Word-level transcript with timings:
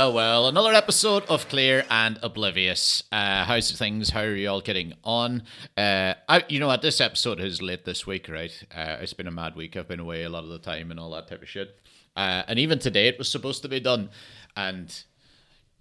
Well, 0.00 0.14
well. 0.14 0.48
Another 0.48 0.72
episode 0.72 1.26
of 1.26 1.46
Clear 1.50 1.84
and 1.90 2.18
Oblivious. 2.22 3.02
Uh, 3.12 3.44
how's 3.44 3.70
things? 3.70 4.08
How 4.08 4.22
are 4.22 4.34
you 4.34 4.48
all 4.48 4.62
getting 4.62 4.94
on? 5.04 5.42
Uh, 5.76 6.14
I, 6.26 6.42
you 6.48 6.58
know 6.58 6.68
what? 6.68 6.80
This 6.80 7.02
episode 7.02 7.38
is 7.38 7.60
late 7.60 7.84
this 7.84 8.06
week, 8.06 8.26
right? 8.30 8.50
Uh, 8.74 8.96
it's 9.02 9.12
been 9.12 9.26
a 9.26 9.30
mad 9.30 9.56
week. 9.56 9.76
I've 9.76 9.88
been 9.88 10.00
away 10.00 10.22
a 10.22 10.30
lot 10.30 10.42
of 10.42 10.48
the 10.48 10.58
time 10.58 10.90
and 10.90 10.98
all 10.98 11.10
that 11.10 11.28
type 11.28 11.42
of 11.42 11.50
shit. 11.50 11.78
Uh, 12.16 12.44
and 12.48 12.58
even 12.58 12.78
today, 12.78 13.08
it 13.08 13.18
was 13.18 13.30
supposed 13.30 13.60
to 13.60 13.68
be 13.68 13.78
done. 13.78 14.08
And 14.56 14.88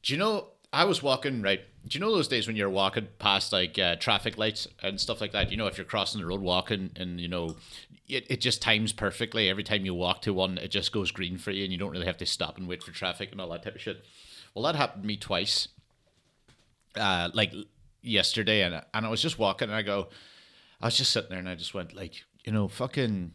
do 0.04 0.12
you 0.12 0.20
know? 0.20 0.48
I 0.74 0.84
was 0.84 1.02
walking 1.02 1.42
right. 1.42 1.62
Do 1.88 1.98
you 1.98 2.04
know 2.04 2.14
those 2.14 2.28
days 2.28 2.46
when 2.46 2.58
you're 2.58 2.70
walking 2.70 3.08
past 3.20 3.54
like 3.54 3.80
uh, 3.80 3.96
traffic 3.96 4.38
lights 4.38 4.68
and 4.84 5.00
stuff 5.00 5.22
like 5.22 5.32
that? 5.32 5.50
You 5.50 5.56
know, 5.56 5.68
if 5.68 5.78
you're 5.78 5.86
crossing 5.86 6.20
the 6.20 6.28
road 6.28 6.42
walking 6.42 6.92
and 6.98 7.22
you 7.22 7.30
know 7.30 7.56
it, 8.10 8.26
it 8.30 8.42
just 8.42 8.62
times 8.62 8.92
perfectly. 8.92 9.50
Every 9.50 9.64
time 9.64 9.86
you 9.86 9.94
walk 9.94 10.22
to 10.24 10.34
one, 10.34 10.58
it 10.58 10.70
just 10.70 10.92
goes 10.92 11.12
green 11.12 11.38
for 11.38 11.52
you, 11.52 11.64
and 11.64 11.72
you 11.72 11.78
don't 11.78 11.92
really 11.92 12.06
have 12.06 12.18
to 12.18 12.26
stop 12.26 12.58
and 12.58 12.68
wait 12.68 12.84
for 12.84 12.92
traffic 12.92 13.32
and 13.32 13.40
all 13.40 13.50
that 13.50 13.64
type 13.64 13.76
of 13.76 13.82
shit. 13.82 14.04
Well, 14.54 14.66
that 14.66 14.76
happened 14.76 15.04
to 15.04 15.08
me 15.08 15.18
twice. 15.18 15.70
Uh, 16.96 17.30
like 17.34 17.54
yesterday, 18.02 18.64
and 18.64 18.82
and 18.94 19.06
I 19.06 19.10
was 19.10 19.22
just 19.22 19.40
walking, 19.40 19.70
and 19.70 19.76
I 19.76 19.84
go, 19.84 20.08
I 20.82 20.88
was 20.88 20.98
just 20.98 21.12
sitting 21.12 21.30
there, 21.30 21.40
and 21.40 21.50
I 21.50 21.56
just 21.56 21.74
went 21.74 21.96
like, 21.96 22.24
you 22.44 22.52
know, 22.52 22.68
fucking 22.68 23.34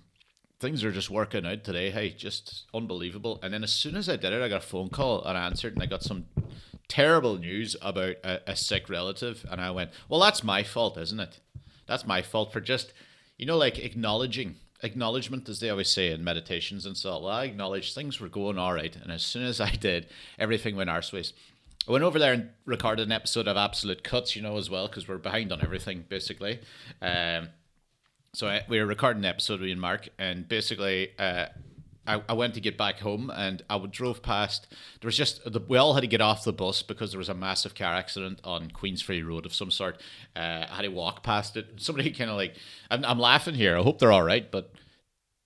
things 0.60 0.82
are 0.82 0.92
just 0.92 1.10
working 1.10 1.44
out 1.44 1.62
today. 1.62 1.90
Hey, 1.90 2.10
just 2.10 2.66
unbelievable. 2.72 3.38
And 3.42 3.52
then 3.52 3.64
as 3.64 3.72
soon 3.72 3.96
as 3.96 4.08
I 4.08 4.16
did 4.16 4.32
it, 4.32 4.42
I 4.42 4.48
got 4.48 4.64
a 4.64 4.66
phone 4.66 4.88
call 4.88 5.22
and 5.24 5.36
I 5.36 5.46
answered, 5.46 5.74
and 5.74 5.82
I 5.82 5.86
got 5.86 6.02
some 6.02 6.26
terrible 6.88 7.36
news 7.36 7.76
about 7.82 8.16
a, 8.24 8.40
a 8.50 8.56
sick 8.56 8.88
relative, 8.88 9.44
and 9.50 9.60
I 9.60 9.70
went, 9.70 9.90
well, 10.08 10.20
that's 10.20 10.42
my 10.42 10.62
fault, 10.62 10.96
isn't 10.96 11.20
it? 11.20 11.40
That's 11.86 12.06
my 12.06 12.22
fault 12.22 12.52
for 12.52 12.60
just, 12.60 12.92
you 13.36 13.46
know, 13.46 13.58
like 13.58 13.78
acknowledging 13.78 14.56
acknowledgement, 14.84 15.48
as 15.48 15.58
they 15.58 15.70
always 15.70 15.90
say 15.90 16.12
in 16.12 16.22
meditations 16.22 16.86
and 16.86 16.96
so. 16.96 17.26
I 17.26 17.44
acknowledged 17.44 17.94
things 17.94 18.20
were 18.20 18.28
going 18.28 18.58
all 18.58 18.74
right, 18.74 18.94
and 18.94 19.10
as 19.10 19.22
soon 19.22 19.44
as 19.44 19.60
I 19.60 19.70
did, 19.70 20.06
everything 20.38 20.76
went 20.76 20.90
arseways. 20.90 21.32
I 21.88 21.92
went 21.92 22.04
over 22.04 22.18
there 22.18 22.32
and 22.32 22.50
recorded 22.64 23.06
an 23.06 23.12
episode 23.12 23.48
of 23.48 23.56
Absolute 23.56 24.04
Cuts, 24.04 24.36
you 24.36 24.42
know, 24.42 24.56
as 24.56 24.70
well, 24.70 24.86
because 24.86 25.08
we're 25.08 25.18
behind 25.18 25.52
on 25.52 25.62
everything 25.62 26.04
basically. 26.08 26.60
Um, 27.02 27.48
so 28.32 28.48
I, 28.48 28.64
we 28.68 28.78
were 28.78 28.86
recording 28.86 29.22
the 29.22 29.28
episode 29.28 29.60
with 29.60 29.76
Mark, 29.78 30.08
and 30.18 30.46
basically, 30.46 31.10
uh, 31.18 31.46
I, 32.06 32.22
I 32.28 32.32
went 32.34 32.54
to 32.54 32.60
get 32.60 32.76
back 32.76 33.00
home 33.00 33.30
and 33.34 33.62
I 33.68 33.76
would 33.76 33.90
drove 33.90 34.22
past. 34.22 34.66
There 35.00 35.08
was 35.08 35.16
just 35.16 35.50
the, 35.50 35.60
we 35.60 35.78
all 35.78 35.94
had 35.94 36.02
to 36.02 36.06
get 36.06 36.20
off 36.20 36.44
the 36.44 36.52
bus 36.52 36.82
because 36.82 37.12
there 37.12 37.18
was 37.18 37.28
a 37.28 37.34
massive 37.34 37.74
car 37.74 37.94
accident 37.94 38.40
on 38.44 38.70
Queensferry 38.70 39.26
Road 39.26 39.46
of 39.46 39.54
some 39.54 39.70
sort. 39.70 40.00
Uh, 40.36 40.66
I 40.70 40.76
had 40.76 40.82
to 40.82 40.88
walk 40.88 41.22
past 41.22 41.56
it. 41.56 41.66
Somebody 41.76 42.10
kind 42.10 42.30
of 42.30 42.36
like 42.36 42.56
I'm, 42.90 43.04
I'm 43.04 43.18
laughing 43.18 43.54
here. 43.54 43.78
I 43.78 43.82
hope 43.82 43.98
they're 43.98 44.12
all 44.12 44.22
right, 44.22 44.50
but 44.50 44.72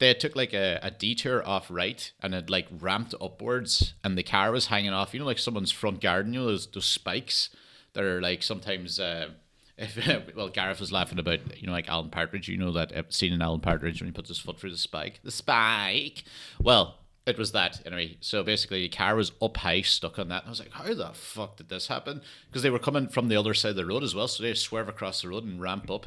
they 0.01 0.15
took 0.15 0.37
like 0.37 0.53
a, 0.53 0.79
a 0.83 0.91
detour 0.91 1.47
off 1.47 1.71
right 1.71 2.13
and 2.21 2.35
it 2.35 2.49
like 2.51 2.69
ramped 2.81 3.15
upwards 3.21 3.95
and 4.05 4.17
the 4.17 4.23
car 4.23 4.53
was 4.53 4.67
hanging 4.67 4.93
off. 4.93 5.13
You 5.13 5.21
know, 5.21 5.27
like 5.27 5.39
someone's 5.39 5.73
front 5.73 6.01
garden. 6.01 6.33
You 6.33 6.41
know 6.41 6.47
those 6.47 6.67
those 6.69 6.87
spikes 6.87 7.51
that 7.93 8.05
are 8.05 8.21
like 8.21 8.43
sometimes. 8.43 8.99
Uh, 8.99 9.31
if, 9.79 10.35
well, 10.35 10.49
Gareth 10.49 10.81
was 10.81 10.93
laughing 10.93 11.19
about, 11.19 11.39
you 11.61 11.67
know, 11.67 11.73
like 11.73 11.89
Alan 11.89 12.11
Partridge. 12.11 12.49
You 12.49 12.59
know 12.59 12.73
that 12.73 13.13
scene 13.13 13.33
in 13.33 13.41
Alan 13.41 13.61
Partridge 13.61 14.01
when 14.01 14.09
he 14.09 14.13
puts 14.13 14.29
his 14.29 14.39
foot 14.39 14.59
through 14.59 14.71
the 14.71 14.77
spike. 14.77 15.21
The 15.23 15.31
spike. 15.31 16.25
Well, 16.61 16.97
it 17.27 17.39
was 17.39 17.53
that 17.53 17.81
anyway. 17.87 18.17
So 18.21 18.43
basically, 18.43 18.83
the 18.83 18.89
car 18.89 19.15
was 19.15 19.33
up 19.41 19.59
high, 19.59 19.83
stuck 19.83 20.19
on 20.19 20.29
that. 20.29 20.43
And 20.43 20.49
I 20.49 20.51
was 20.51 20.61
like, 20.61 20.73
how 20.73 20.93
the 20.93 21.11
fuck 21.13 21.57
did 21.57 21.69
this 21.69 21.87
happen? 21.87 22.23
Because 22.49 22.63
they 22.63 22.71
were 22.71 22.79
coming 22.79 23.09
from 23.09 23.29
the 23.29 23.37
other 23.37 23.55
side 23.55 23.71
of 23.71 23.77
the 23.77 23.87
road 23.87 24.03
as 24.03 24.15
well. 24.15 24.29
So 24.29 24.43
they 24.43 24.55
swerve 24.55 24.89
across 24.89 25.23
the 25.23 25.29
road 25.29 25.45
and 25.45 25.61
ramp 25.61 25.91
up. 25.91 26.07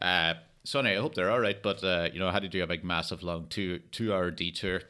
Uh, 0.00 0.34
so 0.64 0.80
anyway, 0.80 0.96
I 0.96 1.00
hope 1.00 1.14
they're 1.14 1.30
all 1.30 1.40
right. 1.40 1.62
But, 1.62 1.84
uh, 1.84 2.08
you 2.12 2.18
know, 2.18 2.28
I 2.28 2.32
had 2.32 2.42
to 2.42 2.48
do 2.48 2.62
a 2.62 2.66
big, 2.66 2.84
massive, 2.84 3.22
long 3.22 3.46
two 3.48 3.78
two 3.90 4.12
hour 4.12 4.30
detour 4.30 4.82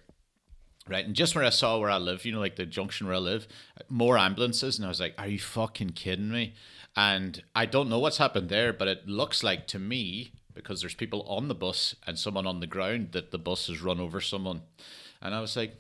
right? 0.89 1.05
And 1.05 1.15
just 1.15 1.35
when 1.37 1.45
I 1.45 1.51
saw 1.51 1.79
where 1.79 1.91
I 1.91 1.99
live, 1.99 2.25
you 2.25 2.33
know, 2.33 2.41
like 2.41 2.57
the 2.57 2.67
junction 2.67 3.07
where 3.07 3.17
I 3.17 3.19
live, 3.19 3.47
more 3.89 4.19
ambulances, 4.19 4.79
and 4.79 4.87
I 4.87 4.89
was 4.89 5.01
like, 5.01 5.15
"Are 5.19 5.29
you 5.29 5.39
fucking 5.39 5.91
kidding 5.91 6.31
me?" 6.31 6.55
And 6.99 7.45
I 7.55 7.65
don't 7.65 7.89
know 7.89 8.01
what's 8.01 8.17
happened 8.17 8.49
there, 8.49 8.73
but 8.73 8.89
it 8.89 9.07
looks 9.07 9.45
like 9.45 9.69
to 9.69 9.79
me, 9.79 10.33
because 10.53 10.81
there's 10.81 10.97
people 10.97 11.23
on 11.29 11.47
the 11.47 11.55
bus 11.55 11.95
and 12.09 12.19
someone 12.19 12.45
on 12.45 12.59
the 12.59 12.67
ground, 12.67 13.13
that 13.13 13.31
the 13.31 13.39
bus 13.39 13.69
has 13.69 13.81
run 13.81 14.01
over 14.01 14.21
someone. 14.21 14.63
And 15.23 15.33
I 15.33 15.41
was 15.41 15.57
like, 15.57 15.77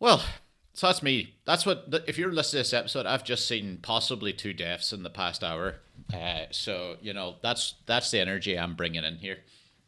well, 0.00 0.24
so 0.72 0.86
that's 0.86 1.02
me. 1.02 1.34
That's 1.44 1.66
what, 1.66 2.04
if 2.06 2.16
you're 2.16 2.32
listening 2.32 2.64
to 2.64 2.70
this 2.70 2.72
episode, 2.72 3.04
I've 3.04 3.22
just 3.22 3.46
seen 3.46 3.80
possibly 3.82 4.32
two 4.32 4.54
deaths 4.54 4.94
in 4.94 5.02
the 5.02 5.10
past 5.10 5.44
hour. 5.44 5.74
Uh, 6.10 6.46
so, 6.52 6.96
you 7.02 7.12
know, 7.12 7.36
that's 7.42 7.74
that's 7.84 8.10
the 8.10 8.18
energy 8.18 8.58
I'm 8.58 8.76
bringing 8.76 9.04
in 9.04 9.16
here. 9.16 9.40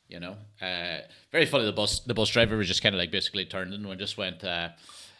You 0.08 0.20
know, 0.20 0.36
uh, 0.60 0.98
very 1.32 1.46
funny. 1.46 1.64
The 1.64 1.72
bus 1.72 2.00
the 2.00 2.12
bus 2.12 2.28
driver 2.28 2.58
was 2.58 2.68
just 2.68 2.82
kind 2.82 2.94
of 2.94 2.98
like 2.98 3.10
basically 3.10 3.46
turned 3.46 3.72
and 3.72 3.98
just 3.98 4.18
went, 4.18 4.44
uh, 4.44 4.68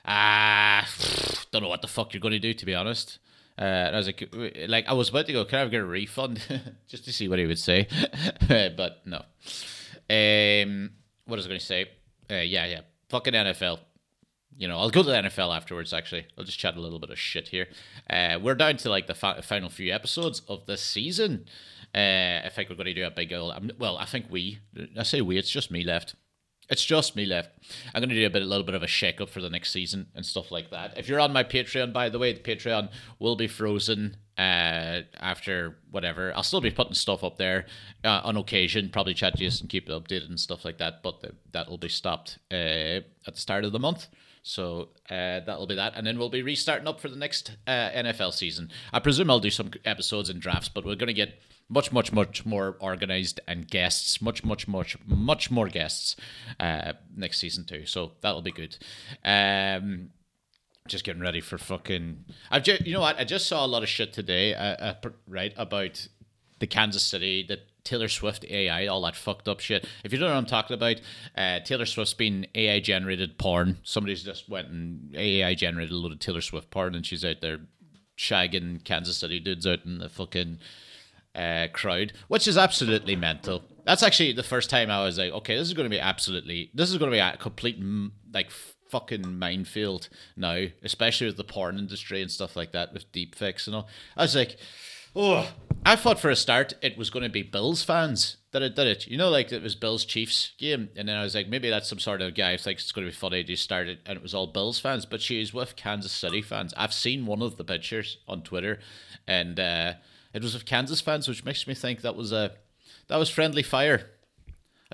ah, 0.04 0.86
don't 1.52 1.62
know 1.62 1.70
what 1.70 1.80
the 1.80 1.88
fuck 1.88 2.12
you're 2.12 2.20
going 2.20 2.32
to 2.32 2.38
do, 2.38 2.52
to 2.52 2.66
be 2.66 2.74
honest. 2.74 3.18
Uh, 3.56 3.62
and 3.62 3.94
I 3.94 3.98
was 3.98 4.06
like, 4.06 4.34
like 4.68 4.88
I 4.88 4.94
was 4.94 5.10
about 5.10 5.26
to 5.26 5.32
go, 5.32 5.44
can 5.44 5.60
I 5.60 5.68
get 5.68 5.80
a 5.80 5.84
refund 5.84 6.40
just 6.88 7.04
to 7.04 7.12
see 7.12 7.28
what 7.28 7.38
he 7.38 7.46
would 7.46 7.58
say, 7.58 7.86
but 8.48 9.02
no. 9.06 9.22
Um, 10.10 10.90
what 11.26 11.36
was 11.36 11.46
I 11.46 11.48
going 11.48 11.60
to 11.60 11.66
say? 11.66 11.90
Uh, 12.30 12.36
yeah, 12.36 12.66
yeah, 12.66 12.80
fucking 13.08 13.32
NFL. 13.32 13.78
You 14.56 14.68
know, 14.68 14.78
I'll 14.78 14.90
go 14.90 15.02
to 15.02 15.08
the 15.08 15.16
NFL 15.16 15.54
afterwards. 15.56 15.92
Actually, 15.92 16.26
I'll 16.38 16.44
just 16.44 16.58
chat 16.58 16.76
a 16.76 16.80
little 16.80 16.98
bit 16.98 17.10
of 17.10 17.18
shit 17.18 17.48
here. 17.48 17.68
Uh, 18.08 18.38
we're 18.40 18.54
down 18.54 18.76
to 18.78 18.90
like 18.90 19.06
the 19.06 19.14
fa- 19.14 19.42
final 19.42 19.68
few 19.68 19.92
episodes 19.92 20.42
of 20.48 20.66
this 20.66 20.82
season. 20.82 21.46
Uh, 21.94 22.42
I 22.44 22.50
think 22.52 22.68
we're 22.68 22.76
going 22.76 22.86
to 22.86 22.94
do 22.94 23.04
a 23.04 23.10
big 23.10 23.32
old. 23.32 23.52
Um, 23.54 23.70
well, 23.78 23.96
I 23.96 24.04
think 24.04 24.26
we. 24.30 24.58
I 24.98 25.02
say 25.04 25.20
we. 25.20 25.38
It's 25.38 25.50
just 25.50 25.70
me 25.70 25.84
left. 25.84 26.14
It's 26.70 26.84
just 26.84 27.14
me 27.14 27.26
left. 27.26 27.50
I'm 27.94 28.00
going 28.00 28.08
to 28.08 28.14
do 28.14 28.26
a 28.26 28.30
bit, 28.30 28.42
a 28.42 28.46
little 28.46 28.64
bit 28.64 28.74
of 28.74 28.82
a 28.82 28.86
shake 28.86 29.20
up 29.20 29.28
for 29.28 29.40
the 29.40 29.50
next 29.50 29.70
season 29.70 30.06
and 30.14 30.24
stuff 30.24 30.50
like 30.50 30.70
that. 30.70 30.96
If 30.96 31.08
you're 31.08 31.20
on 31.20 31.32
my 31.32 31.44
Patreon, 31.44 31.92
by 31.92 32.08
the 32.08 32.18
way, 32.18 32.32
the 32.32 32.40
Patreon 32.40 32.90
will 33.18 33.36
be 33.36 33.48
frozen 33.48 34.16
uh, 34.38 35.02
after 35.18 35.76
whatever. 35.90 36.34
I'll 36.34 36.42
still 36.42 36.60
be 36.60 36.70
putting 36.70 36.94
stuff 36.94 37.22
up 37.22 37.36
there 37.36 37.66
uh, 38.02 38.22
on 38.24 38.36
occasion, 38.36 38.88
probably 38.90 39.14
chat 39.14 39.36
to 39.36 39.44
you 39.44 39.50
and 39.60 39.68
keep 39.68 39.88
it 39.88 39.92
updated 39.92 40.28
and 40.28 40.40
stuff 40.40 40.64
like 40.64 40.78
that. 40.78 41.02
But 41.02 41.22
that 41.52 41.68
will 41.68 41.78
be 41.78 41.88
stopped 41.88 42.38
uh, 42.50 42.54
at 43.26 43.34
the 43.34 43.40
start 43.40 43.64
of 43.64 43.72
the 43.72 43.78
month. 43.78 44.08
So 44.42 44.88
uh, 45.08 45.40
that'll 45.40 45.66
be 45.66 45.76
that, 45.76 45.94
and 45.96 46.06
then 46.06 46.18
we'll 46.18 46.28
be 46.28 46.42
restarting 46.42 46.86
up 46.86 47.00
for 47.00 47.08
the 47.08 47.16
next 47.16 47.52
uh, 47.66 47.70
NFL 47.70 48.34
season. 48.34 48.70
I 48.92 49.00
presume 49.00 49.30
I'll 49.30 49.40
do 49.40 49.50
some 49.50 49.70
episodes 49.86 50.28
and 50.28 50.38
drafts, 50.38 50.68
but 50.68 50.84
we're 50.84 50.96
going 50.96 51.06
to 51.06 51.14
get 51.14 51.40
much, 51.68 51.92
much, 51.92 52.12
much 52.12 52.44
more 52.44 52.76
organized 52.78 53.40
and 53.48 53.68
guests, 53.68 54.20
much, 54.20 54.44
much, 54.44 54.68
much, 54.68 54.96
much 55.06 55.50
more 55.50 55.68
guests 55.68 56.16
uh, 56.60 56.92
next 57.16 57.38
season 57.38 57.64
too. 57.64 57.86
So 57.86 58.12
that'll 58.20 58.42
be 58.42 58.52
good. 58.52 58.76
Um, 59.24 60.10
just 60.88 61.04
getting 61.04 61.22
ready 61.22 61.40
for 61.40 61.56
fucking. 61.56 62.24
I've 62.50 62.62
just, 62.62 62.86
you 62.86 62.92
know 62.92 63.00
what? 63.00 63.18
I 63.18 63.24
just 63.24 63.46
saw 63.46 63.64
a 63.64 63.68
lot 63.68 63.82
of 63.82 63.88
shit 63.88 64.12
today, 64.12 64.54
uh, 64.54 64.94
uh, 65.04 65.10
right, 65.26 65.54
about 65.56 66.06
the 66.58 66.66
Kansas 66.66 67.02
City, 67.02 67.44
the 67.46 67.60
Taylor 67.84 68.08
Swift 68.08 68.44
AI, 68.50 68.86
all 68.86 69.02
that 69.02 69.16
fucked 69.16 69.48
up 69.48 69.60
shit. 69.60 69.86
If 70.04 70.12
you 70.12 70.18
don't 70.18 70.28
know 70.28 70.34
what 70.34 70.40
I'm 70.40 70.46
talking 70.46 70.74
about, 70.74 71.00
uh, 71.36 71.60
Taylor 71.60 71.86
Swift's 71.86 72.14
been 72.14 72.46
AI 72.54 72.80
generated 72.80 73.38
porn. 73.38 73.78
Somebody's 73.82 74.22
just 74.22 74.48
went 74.48 74.68
and 74.68 75.14
AI 75.16 75.54
generated 75.54 75.92
a 75.92 75.96
load 75.96 76.12
of 76.12 76.18
Taylor 76.18 76.40
Swift 76.40 76.70
porn, 76.70 76.94
and 76.94 77.04
she's 77.04 77.24
out 77.24 77.40
there 77.40 77.60
shagging 78.18 78.84
Kansas 78.84 79.16
City 79.16 79.40
dudes 79.40 79.66
out 79.66 79.84
in 79.84 79.98
the 79.98 80.08
fucking 80.08 80.58
uh, 81.34 81.68
crowd, 81.72 82.12
which 82.28 82.46
is 82.46 82.56
absolutely 82.56 83.16
mental. 83.16 83.62
That's 83.84 84.02
actually 84.02 84.32
the 84.32 84.42
first 84.42 84.70
time 84.70 84.90
I 84.90 85.04
was 85.04 85.18
like, 85.18 85.32
okay, 85.32 85.56
this 85.56 85.68
is 85.68 85.74
going 85.74 85.88
to 85.88 85.94
be 85.94 86.00
absolutely, 86.00 86.70
this 86.74 86.90
is 86.90 86.98
going 86.98 87.10
to 87.10 87.14
be 87.14 87.20
a 87.20 87.36
complete 87.36 87.82
like 88.32 88.50
fucking 88.88 89.38
minefield 89.38 90.08
now, 90.36 90.66
especially 90.82 91.26
with 91.26 91.36
the 91.36 91.44
porn 91.44 91.78
industry 91.78 92.22
and 92.22 92.30
stuff 92.30 92.56
like 92.56 92.72
that 92.72 92.92
with 92.92 93.10
deep 93.12 93.34
fakes 93.34 93.66
and 93.66 93.74
all. 93.76 93.88
I 94.16 94.22
was 94.22 94.36
like, 94.36 94.56
oh, 95.16 95.50
I 95.84 95.96
thought 95.96 96.20
for 96.20 96.30
a 96.30 96.36
start 96.36 96.74
it 96.80 96.96
was 96.96 97.10
going 97.10 97.24
to 97.24 97.28
be 97.28 97.42
Bills 97.42 97.82
fans 97.82 98.36
that 98.52 98.62
it 98.62 98.76
did 98.76 98.86
it. 98.86 99.06
You 99.06 99.18
know, 99.18 99.28
like 99.28 99.52
it 99.52 99.62
was 99.62 99.74
Bills 99.74 100.04
Chiefs 100.04 100.52
game, 100.58 100.88
and 100.96 101.08
then 101.08 101.16
I 101.16 101.22
was 101.22 101.34
like, 101.34 101.48
maybe 101.48 101.68
that's 101.68 101.88
some 101.88 101.98
sort 101.98 102.22
of 102.22 102.34
guy 102.34 102.52
who 102.52 102.58
thinks 102.58 102.84
it's 102.84 102.92
going 102.92 103.06
to 103.06 103.12
be 103.12 103.16
funny 103.16 103.42
to 103.44 103.56
start 103.56 103.88
it, 103.88 103.98
and 104.06 104.16
it 104.16 104.22
was 104.22 104.32
all 104.32 104.46
Bills 104.46 104.78
fans, 104.78 105.04
but 105.04 105.20
she's 105.20 105.52
with 105.52 105.76
Kansas 105.76 106.12
City 106.12 106.40
fans. 106.40 106.72
I've 106.76 106.94
seen 106.94 107.26
one 107.26 107.42
of 107.42 107.56
the 107.56 107.64
pictures 107.64 108.18
on 108.28 108.42
Twitter, 108.42 108.78
and. 109.26 109.60
uh 109.60 109.94
it 110.34 110.42
was 110.42 110.54
of 110.54 110.66
Kansas 110.66 111.00
fans, 111.00 111.28
which 111.28 111.44
makes 111.44 111.66
me 111.66 111.74
think 111.74 112.02
that 112.02 112.16
was 112.16 112.32
a 112.32 112.52
that 113.08 113.16
was 113.16 113.30
friendly 113.30 113.62
fire. 113.62 114.10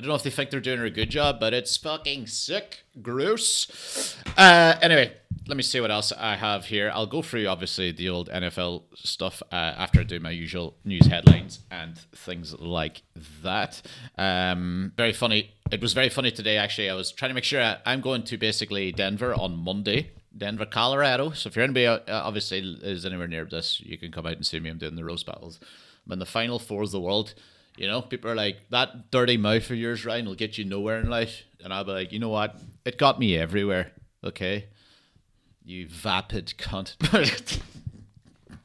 I 0.01 0.03
don't 0.03 0.09
know 0.09 0.15
if 0.15 0.23
they 0.23 0.31
think 0.31 0.49
they're 0.49 0.61
doing 0.61 0.81
a 0.81 0.89
good 0.89 1.11
job, 1.11 1.39
but 1.39 1.53
it's 1.53 1.77
fucking 1.77 2.27
sick, 2.27 2.85
gross. 3.03 4.17
Uh, 4.35 4.75
anyway, 4.81 5.13
let 5.47 5.59
me 5.59 5.63
see 5.63 5.79
what 5.79 5.91
else 5.91 6.11
I 6.11 6.37
have 6.37 6.65
here. 6.65 6.91
I'll 6.95 7.05
go 7.05 7.21
through 7.21 7.47
obviously 7.47 7.93
the 7.93 8.09
old 8.09 8.31
NFL 8.31 8.85
stuff 8.95 9.43
uh, 9.53 9.57
after 9.57 10.01
I 10.01 10.05
do 10.05 10.19
my 10.19 10.31
usual 10.31 10.75
news 10.87 11.05
headlines 11.05 11.59
and 11.71 11.99
things 12.17 12.59
like 12.59 13.03
that. 13.43 13.83
Um, 14.17 14.95
very 14.97 15.13
funny. 15.13 15.51
It 15.71 15.83
was 15.83 15.93
very 15.93 16.09
funny 16.09 16.31
today. 16.31 16.57
Actually, 16.57 16.89
I 16.89 16.95
was 16.95 17.13
trying 17.13 17.29
to 17.29 17.35
make 17.35 17.45
sure 17.45 17.61
I, 17.61 17.77
I'm 17.85 18.01
going 18.01 18.23
to 18.23 18.39
basically 18.39 18.93
Denver 18.93 19.35
on 19.35 19.55
Monday 19.55 20.13
Denver, 20.35 20.65
Colorado. 20.65 21.33
So 21.33 21.49
if 21.49 21.57
you're 21.57 21.65
anybody 21.65 21.85
uh, 21.85 22.01
obviously 22.09 22.61
is 22.83 23.05
anywhere 23.05 23.29
near 23.29 23.45
this, 23.45 23.83
you 23.83 23.99
can 23.99 24.13
come 24.13 24.25
out 24.25 24.37
and 24.37 24.47
see 24.47 24.61
me. 24.61 24.71
I'm 24.71 24.79
doing 24.79 24.97
the 24.97 25.05
roast 25.05 25.27
battles. 25.27 25.61
I'm 26.07 26.13
in 26.13 26.19
the 26.21 26.25
final 26.25 26.59
four 26.59 26.85
of 26.85 26.91
the 26.91 27.01
world. 27.01 27.35
You 27.77 27.87
know, 27.87 28.03
people 28.03 28.31
are 28.31 28.35
like, 28.35 28.59
that 28.71 29.11
dirty 29.11 29.37
mouth 29.37 29.71
of 29.71 29.77
yours, 29.77 30.05
Ryan, 30.05 30.27
will 30.27 30.35
get 30.35 30.59
you 30.59 30.65
nowhere 30.65 31.01
in 31.01 31.09
life. 31.09 31.45
And 31.63 31.73
I'll 31.73 31.85
be 31.85 31.93
like, 31.93 32.13
you 32.13 32.19
know 32.19 32.29
what? 32.29 32.57
It 32.85 32.99
got 32.99 33.19
me 33.19 33.37
everywhere. 33.37 33.93
Okay. 34.23 34.67
You 35.65 35.89
vapid 35.89 36.55
cunt. 36.59 36.97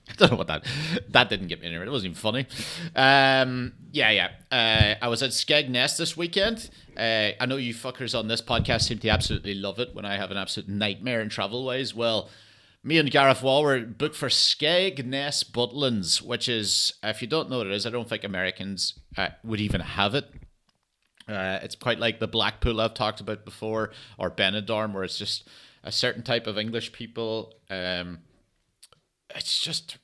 I 0.07 0.13
don't 0.17 0.31
know 0.31 0.37
what 0.37 0.47
that 0.47 0.65
that 1.09 1.29
didn't 1.29 1.47
get 1.47 1.61
me 1.61 1.67
anywhere. 1.67 1.85
It 1.85 1.91
wasn't 1.91 2.11
even 2.11 2.21
funny. 2.21 2.47
Um, 2.95 3.73
yeah, 3.91 4.11
yeah. 4.11 4.29
Uh, 4.51 4.95
I 5.03 5.07
was 5.07 5.23
at 5.23 5.31
Skegness 5.31 5.97
this 5.97 6.15
weekend. 6.15 6.69
Uh, 6.95 7.31
I 7.39 7.45
know 7.47 7.57
you 7.57 7.73
fuckers 7.73 8.17
on 8.17 8.27
this 8.27 8.41
podcast 8.41 8.83
seem 8.83 8.99
to 8.99 9.09
absolutely 9.09 9.55
love 9.55 9.79
it 9.79 9.93
when 9.93 10.05
I 10.05 10.15
have 10.17 10.31
an 10.31 10.37
absolute 10.37 10.69
nightmare 10.69 11.21
in 11.21 11.29
travel 11.29 11.65
ways. 11.65 11.93
Well, 11.93 12.29
me 12.85 12.99
and 12.99 13.09
Gareth 13.09 13.41
Wall 13.41 13.63
were 13.63 13.79
booked 13.81 14.15
for 14.15 14.29
Skegness 14.29 15.43
Butlins, 15.43 16.21
which 16.21 16.47
is, 16.47 16.93
if 17.01 17.19
you 17.19 17.27
don't 17.27 17.49
know 17.49 17.57
what 17.57 17.67
it 17.67 17.73
is, 17.73 17.87
I 17.87 17.89
don't 17.89 18.07
think 18.07 18.23
Americans 18.23 18.93
uh, 19.17 19.29
would 19.43 19.59
even 19.59 19.81
have 19.81 20.13
it. 20.13 20.25
Uh, 21.27 21.57
it's 21.63 21.73
quite 21.73 21.97
like 21.97 22.19
the 22.19 22.27
Blackpool 22.27 22.79
I've 22.79 22.93
talked 22.93 23.19
about 23.19 23.43
before, 23.43 23.91
or 24.19 24.29
Benidorm, 24.29 24.93
where 24.93 25.03
it's 25.03 25.17
just 25.17 25.47
a 25.83 25.91
certain 25.91 26.21
type 26.21 26.45
of 26.45 26.59
English 26.59 26.91
people. 26.91 27.55
Um, 27.71 28.19
it's 29.35 29.59
just 29.59 29.97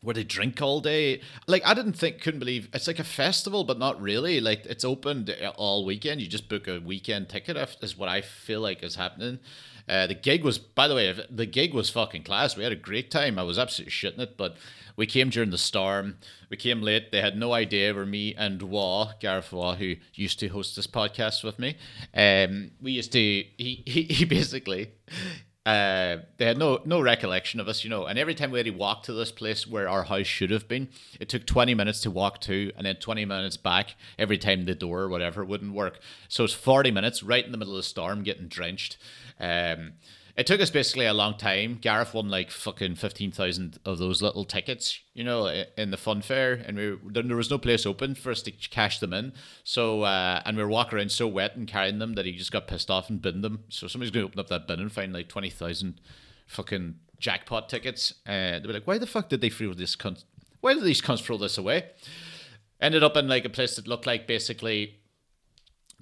where 0.00 0.14
they 0.14 0.22
drink 0.22 0.62
all 0.62 0.80
day. 0.80 1.22
Like 1.48 1.66
I 1.66 1.74
didn't 1.74 1.94
think, 1.94 2.20
couldn't 2.20 2.38
believe 2.38 2.68
it's 2.72 2.86
like 2.86 3.00
a 3.00 3.04
festival, 3.04 3.64
but 3.64 3.80
not 3.80 4.00
really. 4.00 4.40
Like 4.40 4.64
it's 4.66 4.84
open 4.84 5.28
all 5.56 5.84
weekend. 5.84 6.20
You 6.20 6.28
just 6.28 6.48
book 6.48 6.68
a 6.68 6.78
weekend 6.78 7.28
ticket. 7.28 7.56
Is 7.82 7.96
what 7.96 8.08
I 8.08 8.20
feel 8.20 8.60
like 8.60 8.84
is 8.84 8.94
happening. 8.94 9.40
Uh, 9.88 10.06
the 10.06 10.14
gig 10.14 10.44
was, 10.44 10.58
by 10.58 10.88
the 10.88 10.94
way, 10.94 11.14
the 11.30 11.46
gig 11.46 11.74
was 11.74 11.90
fucking 11.90 12.22
class. 12.22 12.56
We 12.56 12.62
had 12.62 12.72
a 12.72 12.76
great 12.76 13.10
time. 13.10 13.38
I 13.38 13.42
was 13.42 13.58
absolutely 13.58 13.92
shitting 13.92 14.18
it, 14.20 14.36
but 14.36 14.56
we 14.96 15.06
came 15.06 15.30
during 15.30 15.50
the 15.50 15.58
storm. 15.58 16.18
We 16.50 16.56
came 16.56 16.80
late. 16.80 17.10
They 17.12 17.20
had 17.20 17.36
no 17.36 17.52
idea 17.52 17.94
where 17.94 18.06
me 18.06 18.34
and 18.34 18.62
Waugh, 18.62 19.12
Gareth 19.20 19.52
Waugh, 19.52 19.74
who 19.74 19.96
used 20.14 20.38
to 20.40 20.48
host 20.48 20.76
this 20.76 20.86
podcast 20.86 21.44
with 21.44 21.58
me, 21.58 21.76
um, 22.14 22.70
we 22.80 22.92
used 22.92 23.12
to. 23.12 23.18
He 23.18 23.82
he, 23.86 24.02
he 24.10 24.24
basically 24.24 24.92
uh, 25.66 26.18
they 26.36 26.44
had 26.44 26.58
no 26.58 26.80
no 26.84 27.00
recollection 27.00 27.58
of 27.58 27.68
us, 27.68 27.84
you 27.84 27.90
know. 27.90 28.04
And 28.04 28.18
every 28.18 28.34
time 28.34 28.50
we 28.50 28.58
had 28.58 28.66
to 28.66 28.72
walk 28.72 29.02
to 29.04 29.12
this 29.14 29.32
place 29.32 29.66
where 29.66 29.88
our 29.88 30.04
house 30.04 30.26
should 30.26 30.50
have 30.50 30.68
been, 30.68 30.88
it 31.18 31.28
took 31.28 31.46
twenty 31.46 31.74
minutes 31.74 32.00
to 32.02 32.10
walk 32.10 32.40
to, 32.42 32.70
and 32.76 32.86
then 32.86 32.96
twenty 32.96 33.24
minutes 33.24 33.56
back 33.56 33.96
every 34.18 34.36
time 34.36 34.64
the 34.64 34.74
door 34.74 35.02
or 35.02 35.08
whatever 35.08 35.44
wouldn't 35.44 35.72
work. 35.72 36.00
So 36.28 36.44
it's 36.44 36.52
forty 36.52 36.90
minutes 36.90 37.22
right 37.22 37.44
in 37.44 37.52
the 37.52 37.58
middle 37.58 37.74
of 37.74 37.78
the 37.78 37.88
storm, 37.88 38.22
getting 38.22 38.48
drenched. 38.48 38.98
Um, 39.40 39.94
it 40.36 40.46
took 40.46 40.60
us 40.60 40.70
basically 40.70 41.06
a 41.06 41.14
long 41.14 41.36
time. 41.36 41.78
Gareth 41.80 42.12
won 42.14 42.28
like 42.28 42.50
fucking 42.50 42.96
fifteen 42.96 43.30
thousand 43.30 43.78
of 43.84 43.98
those 43.98 44.20
little 44.20 44.44
tickets, 44.44 44.98
you 45.12 45.22
know, 45.22 45.46
in 45.76 45.90
the 45.90 45.96
fun 45.96 46.22
fair, 46.22 46.54
and 46.54 46.76
we 46.76 46.96
there 47.12 47.36
was 47.36 47.50
no 47.50 47.58
place 47.58 47.86
open 47.86 48.14
for 48.14 48.30
us 48.30 48.42
to 48.42 48.50
cash 48.50 48.98
them 48.98 49.12
in. 49.12 49.32
So 49.62 50.02
uh, 50.02 50.42
and 50.44 50.56
we 50.56 50.62
were 50.62 50.68
walking 50.68 50.98
around 50.98 51.12
so 51.12 51.28
wet 51.28 51.56
and 51.56 51.68
carrying 51.68 51.98
them 51.98 52.14
that 52.14 52.26
he 52.26 52.32
just 52.32 52.52
got 52.52 52.66
pissed 52.66 52.90
off 52.90 53.10
and 53.10 53.22
binned 53.22 53.44
them. 53.44 53.64
So 53.68 53.86
somebody's 53.86 54.10
gonna 54.10 54.26
open 54.26 54.40
up 54.40 54.48
that 54.48 54.66
bin 54.66 54.80
and 54.80 54.92
find 54.92 55.12
like 55.12 55.28
twenty 55.28 55.50
thousand 55.50 56.00
fucking 56.46 56.96
jackpot 57.18 57.68
tickets. 57.68 58.14
Uh, 58.26 58.58
they'll 58.58 58.66
be 58.66 58.72
like, 58.72 58.86
why 58.86 58.98
the 58.98 59.06
fuck 59.06 59.28
did 59.28 59.40
they 59.40 59.50
throw 59.50 59.72
this 59.72 59.96
cunt? 59.96 60.24
Why 60.60 60.74
did 60.74 60.84
these 60.84 61.00
cunts 61.00 61.22
throw 61.22 61.38
this 61.38 61.58
away? 61.58 61.90
Ended 62.80 63.04
up 63.04 63.16
in 63.16 63.28
like 63.28 63.44
a 63.44 63.50
place 63.50 63.76
that 63.76 63.86
looked 63.86 64.06
like 64.06 64.26
basically 64.26 64.98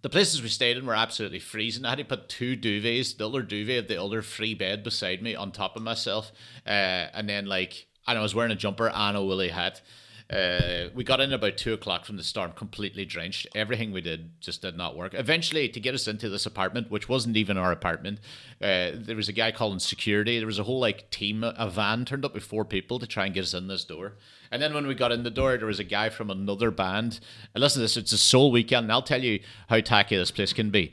the 0.03 0.11
places 0.11 0.43
we 0.43 0.49
stayed 0.49 0.77
in 0.77 0.85
were 0.85 0.95
absolutely 0.95 1.39
freezing. 1.39 1.85
I 1.85 1.91
had 1.91 1.99
to 1.99 2.05
put 2.05 2.29
two 2.29 2.57
duvets, 2.57 3.17
the 3.17 3.29
other 3.29 3.43
duvet 3.43 3.79
of 3.79 3.89
the 3.89 4.03
other 4.03 4.21
free 4.21 4.55
bed 4.55 4.83
beside 4.83 5.23
me 5.23 5.35
on 5.35 5.53
top 5.53 5.77
of 5.77 5.83
myself. 5.83 6.33
Uh, 6.67 7.07
and 7.15 7.29
then, 7.29 7.47
like, 7.47 7.87
and 8.07 8.19
I 8.19 8.23
was 8.23 8.35
wearing 8.35 8.53
a 8.53 8.57
jumper 8.57 8.89
and 8.89 9.17
a 9.17 9.23
woolly 9.23 9.49
hat. 9.49 9.81
Uh, 10.31 10.89
we 10.95 11.05
got 11.05 11.21
in 11.21 11.33
about 11.33 11.57
two 11.57 11.73
o'clock 11.73 12.05
from 12.05 12.17
the 12.17 12.23
storm, 12.23 12.53
completely 12.53 13.05
drenched. 13.05 13.47
Everything 13.55 13.93
we 13.93 14.01
did 14.01 14.31
just 14.41 14.63
did 14.63 14.77
not 14.77 14.97
work. 14.97 15.15
Eventually, 15.15 15.69
to 15.69 15.81
get 15.81 15.95
us 15.95 16.09
into 16.09 16.29
this 16.29 16.47
apartment, 16.47 16.91
which 16.91 17.09
wasn't 17.09 17.37
even 17.37 17.57
our 17.57 17.73
apartment, 17.73 18.19
uh, 18.61 18.93
there 18.95 19.17
was 19.17 19.29
a 19.29 19.33
guy 19.33 19.53
calling 19.53 19.79
security. 19.79 20.39
There 20.39 20.47
was 20.47 20.59
a 20.59 20.65
whole 20.65 20.81
like 20.81 21.11
team, 21.11 21.45
a 21.45 21.69
van 21.69 22.05
turned 22.05 22.25
up 22.25 22.35
with 22.35 22.45
four 22.45 22.65
people 22.65 22.99
to 22.99 23.07
try 23.07 23.27
and 23.27 23.35
get 23.35 23.45
us 23.45 23.55
in 23.55 23.69
this 23.69 23.85
door. 23.85 24.15
And 24.51 24.61
then 24.61 24.75
when 24.75 24.87
we 24.87 24.95
got 24.95 25.13
in 25.13 25.23
the 25.23 25.31
door, 25.31 25.57
there 25.57 25.67
was 25.67 25.81
a 25.81 25.85
guy 25.85 26.09
from 26.09 26.31
another 26.31 26.71
band. 26.71 27.21
And 27.55 27.63
listen 27.63 27.81
to 27.81 27.85
this, 27.85 27.97
it's 27.97 28.13
a 28.13 28.19
soul 28.19 28.51
weekend, 28.51 28.85
and 28.85 28.93
I'll 28.93 29.03
tell 29.03 29.23
you 29.23 29.41
how 29.69 29.81
tacky 29.81 30.17
this 30.17 30.31
place 30.31 30.53
can 30.53 30.71
be. 30.71 30.93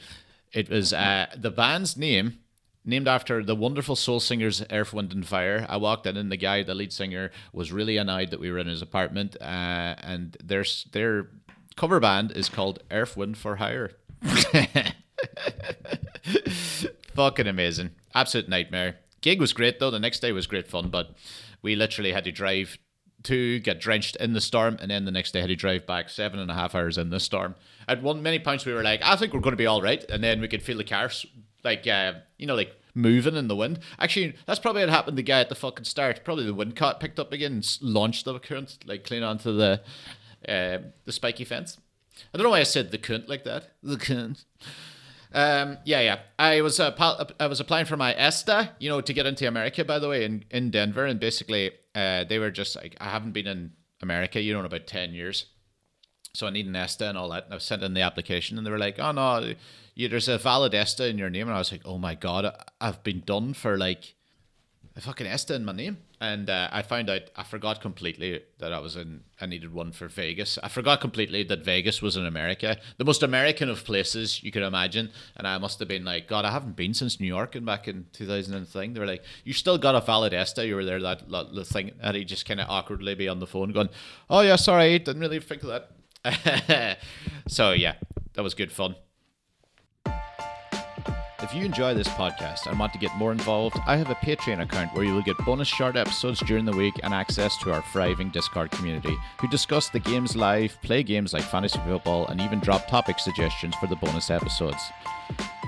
It 0.51 0.69
was 0.69 0.93
uh, 0.93 1.27
the 1.37 1.51
band's 1.51 1.95
name 1.95 2.39
named 2.85 3.07
after 3.07 3.43
the 3.43 3.55
wonderful 3.55 3.95
soul 3.95 4.19
singers 4.19 4.63
Earth, 4.71 4.93
Wind 4.93 5.13
and 5.13 5.25
Fire. 5.25 5.65
I 5.69 5.77
walked 5.77 6.05
in, 6.05 6.17
and 6.17 6.31
the 6.31 6.37
guy, 6.37 6.63
the 6.63 6.75
lead 6.75 6.93
singer, 6.93 7.31
was 7.53 7.71
really 7.71 7.97
annoyed 7.97 8.31
that 8.31 8.39
we 8.39 8.51
were 8.51 8.59
in 8.59 8.67
his 8.67 8.81
apartment. 8.81 9.35
Uh, 9.39 9.95
and 10.01 10.37
their 10.43 10.65
their 10.91 11.29
cover 11.75 11.99
band 11.99 12.31
is 12.31 12.49
called 12.49 12.83
Earth, 12.91 13.15
Wind 13.17 13.37
for 13.37 13.57
Hire. 13.57 13.91
Fucking 17.15 17.47
amazing, 17.47 17.91
absolute 18.13 18.49
nightmare. 18.49 18.97
Gig 19.21 19.39
was 19.39 19.53
great 19.53 19.79
though. 19.79 19.91
The 19.91 19.99
next 19.99 20.19
day 20.19 20.31
was 20.31 20.47
great 20.47 20.67
fun, 20.67 20.89
but 20.89 21.11
we 21.61 21.75
literally 21.75 22.13
had 22.13 22.23
to 22.23 22.31
drive 22.31 22.77
to 23.23 23.59
get 23.59 23.81
drenched 23.81 24.15
in 24.15 24.33
the 24.33 24.41
storm, 24.41 24.77
and 24.81 24.89
then 24.89 25.05
the 25.05 25.11
next 25.11 25.31
day 25.31 25.41
had 25.41 25.49
to 25.49 25.55
drive 25.55 25.85
back 25.85 26.09
seven 26.09 26.39
and 26.39 26.49
a 26.49 26.53
half 26.53 26.73
hours 26.73 26.97
in 26.97 27.09
the 27.09 27.19
storm. 27.19 27.55
At 27.87 28.01
one 28.01 28.23
many 28.23 28.39
points 28.39 28.65
we 28.65 28.73
were 28.73 28.83
like, 28.83 29.01
I 29.03 29.15
think 29.17 29.33
we're 29.33 29.41
going 29.41 29.53
to 29.53 29.57
be 29.57 29.65
all 29.65 29.81
right, 29.81 30.03
and 30.09 30.23
then 30.23 30.39
we 30.39 30.47
could 30.47 30.63
feel 30.63 30.77
the 30.77 30.85
cars 30.85 31.25
like 31.63 31.85
uh, 31.85 32.13
you 32.39 32.47
know 32.47 32.56
like 32.56 32.75
moving 32.95 33.36
in 33.36 33.47
the 33.47 33.56
wind. 33.56 33.80
Actually, 34.00 34.36
that's 34.45 34.59
probably 34.59 34.81
what 34.81 34.89
happened. 34.89 35.18
The 35.18 35.24
guy 35.24 35.39
at 35.41 35.50
the 35.50 35.56
fucking 35.56 35.86
start, 35.86 36.24
probably 36.24 36.45
the 36.45 36.53
wind 36.53 36.75
caught 36.75 37.00
picked 37.00 37.19
up 37.19 37.31
again 37.31 37.53
and 37.53 37.77
launched 37.81 38.25
the 38.25 38.39
current 38.39 38.77
like 38.86 39.03
clean 39.03 39.24
onto 39.24 39.56
the 39.56 39.81
uh, 40.47 40.80
the 41.06 41.12
spiky 41.12 41.45
fence. 41.45 41.77
I 42.33 42.38
don't 42.38 42.44
know 42.44 42.51
why 42.51 42.59
I 42.59 42.63
said 42.63 42.91
the 42.91 42.97
cunt 42.97 43.30
like 43.30 43.44
that. 43.44 43.71
The 43.83 43.97
cunt. 43.97 44.45
Um, 45.31 45.77
yeah, 45.86 46.01
yeah. 46.01 46.19
I 46.38 46.62
was 46.62 46.80
uh, 46.80 47.25
I 47.39 47.47
was 47.47 47.59
applying 47.59 47.86
for 47.86 47.97
my 47.97 48.13
ESTA, 48.15 48.71
you 48.80 48.89
know, 48.89 49.01
to 49.01 49.13
get 49.13 49.25
into 49.25 49.47
America. 49.47 49.86
By 49.86 50.00
the 50.00 50.09
way, 50.09 50.25
in 50.25 50.44
in 50.50 50.71
Denver, 50.71 51.06
and 51.06 51.19
basically, 51.19 51.71
uh, 51.95 52.24
they 52.24 52.39
were 52.39 52.51
just 52.51 52.75
like, 52.75 52.95
I 53.00 53.09
haven't 53.09 53.33
been 53.33 53.47
in 53.47 53.71
America, 54.01 54.41
you 54.41 54.53
know, 54.53 54.59
in 54.59 54.65
about 54.65 54.88
ten 54.88 55.13
years, 55.13 55.45
so 56.33 56.47
I 56.47 56.51
need 56.51 56.67
an 56.67 56.75
ESTA 56.75 57.09
and 57.09 57.17
all 57.17 57.29
that. 57.29 57.45
And 57.45 57.53
I 57.53 57.57
sent 57.57 57.83
in 57.83 57.93
the 57.93 58.01
application, 58.01 58.57
and 58.57 58.65
they 58.65 58.71
were 58.71 58.79
like, 58.79 58.99
Oh 58.99 59.11
no, 59.11 59.53
you, 59.95 60.07
there's 60.07 60.27
a 60.27 60.37
valid 60.37 60.73
ESTA 60.73 61.07
in 61.07 61.17
your 61.17 61.29
name, 61.29 61.47
and 61.47 61.55
I 61.55 61.59
was 61.59 61.71
like, 61.71 61.81
Oh 61.85 61.97
my 61.97 62.15
god, 62.15 62.53
I've 62.79 63.03
been 63.03 63.21
done 63.25 63.53
for 63.53 63.77
like 63.77 64.15
a 65.00 65.01
fucking 65.01 65.27
ESTA 65.27 65.55
in 65.55 65.65
my 65.65 65.71
name. 65.71 65.98
And 66.21 66.50
uh, 66.50 66.67
I 66.71 66.81
found 66.81 67.09
out 67.09 67.21
I 67.38 67.43
forgot 67.43 67.79
completely 67.79 68.41
that 68.57 68.74
I 68.74 68.79
was 68.79 68.98
in. 68.98 69.21
I 69.39 69.45
needed 69.45 69.74
one 69.74 69.93
for 69.93 70.09
Vegas. 70.09 70.59
I 70.62 70.67
forgot 70.67 71.00
completely 71.00 71.43
that 71.43 71.63
Vegas 71.63 72.01
was 72.01 72.17
in 72.17 72.25
America, 72.25 72.77
the 72.98 73.05
most 73.05 73.24
American 73.24 73.69
of 73.69 73.86
places 73.86 74.43
you 74.43 74.51
could 74.51 74.63
imagine. 74.63 75.12
And 75.38 75.48
I 75.48 75.57
must 75.57 75.79
have 75.79 75.88
been 75.88 76.03
like, 76.03 76.27
God, 76.27 76.43
I 76.43 76.51
haven't 76.51 76.75
been 76.75 76.93
since 76.93 77.21
New 77.21 77.27
York 77.27 77.55
and 77.55 77.65
back 77.65 77.88
in 77.88 78.07
2000 78.12 78.53
and 78.53 78.67
thing. 78.67 78.93
They 78.93 79.00
were 79.00 79.05
like, 79.05 79.24
you 79.45 79.53
still 79.53 79.77
got 79.77 79.95
a 79.95 80.01
valid 80.01 80.33
ESTA. 80.33 80.67
You 80.67 80.75
were 80.75 80.86
there 80.86 81.01
that, 81.01 81.29
the 81.29 81.63
thing, 81.63 81.91
and 82.01 82.17
he 82.17 82.25
just 82.25 82.45
kind 82.45 82.59
of 82.59 82.69
awkwardly 82.69 83.15
be 83.15 83.29
on 83.29 83.39
the 83.39 83.48
phone 83.48 83.71
going, 83.71 83.89
Oh 84.29 84.41
yeah, 84.41 84.57
sorry, 84.57 85.00
didn't 85.00 85.21
really 85.21 85.39
think 85.39 85.63
of 85.63 85.69
that. 85.69 85.91
so 87.47 87.71
yeah, 87.71 87.95
that 88.33 88.41
was 88.41 88.53
good 88.53 88.71
fun. 88.71 88.95
If 91.41 91.55
you 91.55 91.63
enjoy 91.63 91.93
this 91.93 92.07
podcast 92.09 92.67
and 92.67 92.77
want 92.77 92.91
to 92.93 92.99
get 92.99 93.15
more 93.15 93.31
involved, 93.31 93.77
I 93.88 93.95
have 93.95 94.09
a 94.09 94.15
Patreon 94.15 94.61
account 94.61 94.93
where 94.93 95.05
you 95.05 95.13
will 95.13 95.21
get 95.21 95.38
bonus 95.45 95.69
short 95.69 95.95
episodes 95.95 96.41
during 96.41 96.65
the 96.65 96.75
week 96.75 96.93
and 97.01 97.13
access 97.13 97.57
to 97.59 97.71
our 97.71 97.81
thriving 97.93 98.29
Discord 98.29 98.71
community, 98.71 99.15
who 99.39 99.47
discuss 99.47 99.89
the 99.89 99.99
games 99.99 100.35
live, 100.35 100.77
play 100.83 101.01
games 101.01 101.33
like 101.33 101.43
fantasy 101.43 101.79
football, 101.88 102.27
and 102.27 102.41
even 102.41 102.59
drop 102.59 102.88
topic 102.88 103.19
suggestions 103.19 103.73
for 103.75 103.88
the 103.88 103.95
bonus 103.95 104.29
episodes. 104.29 104.91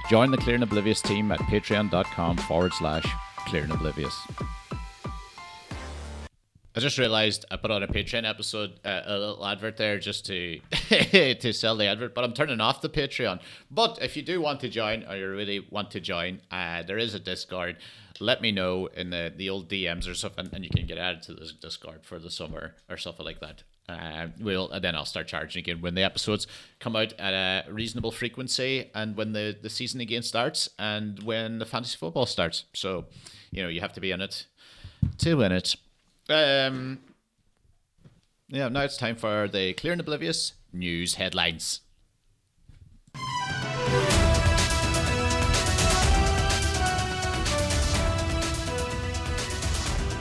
Join 0.10 0.30
the 0.30 0.38
Clear 0.38 0.56
and 0.56 0.64
Oblivious 0.64 1.02
team 1.02 1.32
at 1.32 1.40
patreon.com 1.40 2.38
forward 2.38 2.74
slash 2.74 3.06
clear 3.48 3.64
and 3.64 3.72
oblivious. 3.72 4.16
I 6.74 6.80
just 6.80 6.98
realized 6.98 7.46
I 7.52 7.58
put 7.58 7.70
on 7.70 7.84
a 7.84 7.88
Patreon 7.88 8.28
episode, 8.28 8.80
uh, 8.86 9.02
a 9.06 9.18
little 9.18 9.46
advert 9.46 9.76
there 9.76 10.00
just 10.00 10.26
to 10.28 10.60
to 11.36 11.52
sell 11.52 11.76
the 11.76 11.86
advert, 11.86 12.16
but 12.16 12.24
I'm 12.24 12.34
turning 12.34 12.62
off 12.62 12.82
the 12.82 12.90
Patreon. 12.90 13.42
But 13.70 14.00
if 14.02 14.16
you 14.16 14.24
do 14.24 14.42
want 14.42 14.62
to 14.62 14.70
join 14.70 15.04
or 15.04 15.18
you 15.18 15.30
really 15.30 15.68
want 15.70 15.92
to 15.92 16.00
join, 16.00 16.40
uh, 16.50 16.84
there 16.84 16.98
is 16.98 17.14
a 17.14 17.20
Discord. 17.20 17.78
Let 18.22 18.42
me 18.42 18.52
know 18.52 18.86
in 18.86 19.10
the, 19.10 19.34
the 19.36 19.50
old 19.50 19.68
DMs 19.68 20.10
or 20.10 20.14
something, 20.14 20.48
and 20.54 20.64
you 20.64 20.70
can 20.70 20.86
get 20.86 20.98
added 20.98 21.24
to 21.24 21.34
this 21.34 21.52
Discord 21.54 22.02
for 22.04 22.20
the 22.20 22.30
summer 22.30 22.76
or 22.90 22.96
something 22.96 23.26
like 23.26 23.42
that. 23.42 23.64
Uh, 23.90 24.28
we'll 24.40 24.70
and 24.70 24.82
then 24.84 24.96
I'll 24.96 25.06
start 25.06 25.28
charging 25.28 25.60
again 25.60 25.82
when 25.82 25.96
the 25.96 26.04
episodes 26.04 26.48
come 26.80 26.96
out 26.96 27.12
at 27.20 27.34
a 27.34 27.70
reasonable 27.72 28.12
frequency, 28.12 28.90
and 28.96 29.18
when 29.18 29.34
the 29.34 29.58
the 29.62 29.70
season 29.70 30.00
again 30.00 30.24
starts, 30.24 30.70
and 30.80 31.22
when 31.24 31.60
the 31.60 31.66
fantasy 31.66 31.98
football 31.98 32.26
starts. 32.26 32.64
So, 32.74 33.06
you 33.50 33.62
know, 33.62 33.68
you 33.68 33.82
have 33.82 33.92
to 33.94 34.00
be 34.00 34.12
in 34.12 34.22
it 34.22 34.46
to 35.18 35.36
win 35.36 35.52
it. 35.52 35.76
Um, 36.32 37.00
yeah, 38.48 38.70
now 38.70 38.82
it's 38.82 38.96
time 38.96 39.18
for 39.18 39.50
the 39.50 39.74
Clear 39.74 39.92
and 39.92 40.00
Oblivious 40.00 40.54
news 40.72 41.16
headlines. 41.16 41.82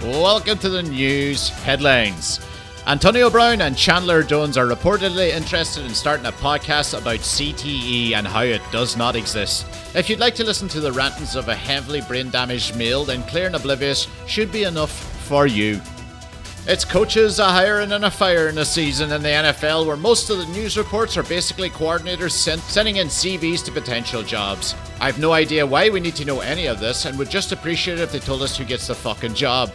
Welcome 0.02 0.58
to 0.58 0.68
the 0.68 0.82
news 0.82 1.50
headlines. 1.50 2.40
Antonio 2.88 3.30
Brown 3.30 3.60
and 3.60 3.76
Chandler 3.76 4.24
Jones 4.24 4.56
are 4.56 4.66
reportedly 4.66 5.28
interested 5.28 5.84
in 5.84 5.94
starting 5.94 6.26
a 6.26 6.32
podcast 6.32 6.98
about 6.98 7.20
CTE 7.20 8.14
and 8.14 8.26
how 8.26 8.40
it 8.40 8.62
does 8.72 8.96
not 8.96 9.14
exist. 9.14 9.64
If 9.94 10.10
you'd 10.10 10.18
like 10.18 10.34
to 10.36 10.44
listen 10.44 10.66
to 10.68 10.80
the 10.80 10.90
rantings 10.90 11.36
of 11.36 11.48
a 11.48 11.54
heavily 11.54 12.00
brain 12.00 12.30
damaged 12.30 12.74
male, 12.76 13.04
then 13.04 13.22
Clear 13.24 13.46
and 13.46 13.54
Oblivious 13.54 14.08
should 14.26 14.50
be 14.50 14.64
enough 14.64 14.90
for 15.28 15.46
you. 15.46 15.80
It's 16.66 16.84
coaches 16.84 17.38
a 17.38 17.46
hiring 17.46 17.90
and 17.90 18.04
a 18.04 18.10
firing 18.10 18.58
a 18.58 18.66
season 18.66 19.10
in 19.12 19.22
the 19.22 19.28
NFL 19.28 19.86
where 19.86 19.96
most 19.96 20.28
of 20.28 20.36
the 20.36 20.46
news 20.46 20.76
reports 20.76 21.16
are 21.16 21.22
basically 21.22 21.70
coordinators 21.70 22.32
sent, 22.32 22.60
sending 22.60 22.96
in 22.96 23.06
CVs 23.06 23.64
to 23.64 23.72
potential 23.72 24.22
jobs. 24.22 24.74
I've 25.00 25.18
no 25.18 25.32
idea 25.32 25.66
why 25.66 25.88
we 25.88 26.00
need 26.00 26.16
to 26.16 26.24
know 26.26 26.40
any 26.40 26.66
of 26.66 26.78
this 26.78 27.06
and 27.06 27.18
would 27.18 27.30
just 27.30 27.52
appreciate 27.52 27.98
it 27.98 28.02
if 28.02 28.12
they 28.12 28.18
told 28.18 28.42
us 28.42 28.58
who 28.58 28.66
gets 28.66 28.88
the 28.88 28.94
fucking 28.94 29.34
job. 29.34 29.72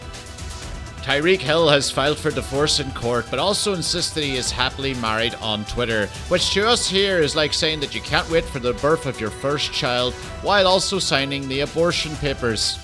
Tyreek 1.02 1.40
Hill 1.40 1.70
has 1.70 1.90
filed 1.90 2.20
for 2.20 2.30
divorce 2.30 2.80
in 2.80 2.92
court, 2.92 3.26
but 3.32 3.40
also 3.40 3.74
insists 3.74 4.14
that 4.14 4.24
he 4.24 4.38
is 4.38 4.52
happily 4.52 4.94
married 4.94 5.34
on 5.36 5.66
Twitter, 5.66 6.06
which 6.30 6.54
to 6.54 6.68
us 6.68 6.88
here 6.88 7.18
is 7.20 7.36
like 7.36 7.54
saying 7.54 7.80
that 7.80 7.96
you 7.96 8.02
can't 8.02 8.30
wait 8.30 8.46
for 8.46 8.60
the 8.60 8.74
birth 8.74 9.08
of 9.08 9.20
your 9.20 9.32
first 9.32 9.74
child 9.74 10.14
while 10.44 10.68
also 10.68 11.00
signing 11.00 11.48
the 11.48 11.62
abortion 11.62 12.16
papers. 12.18 12.78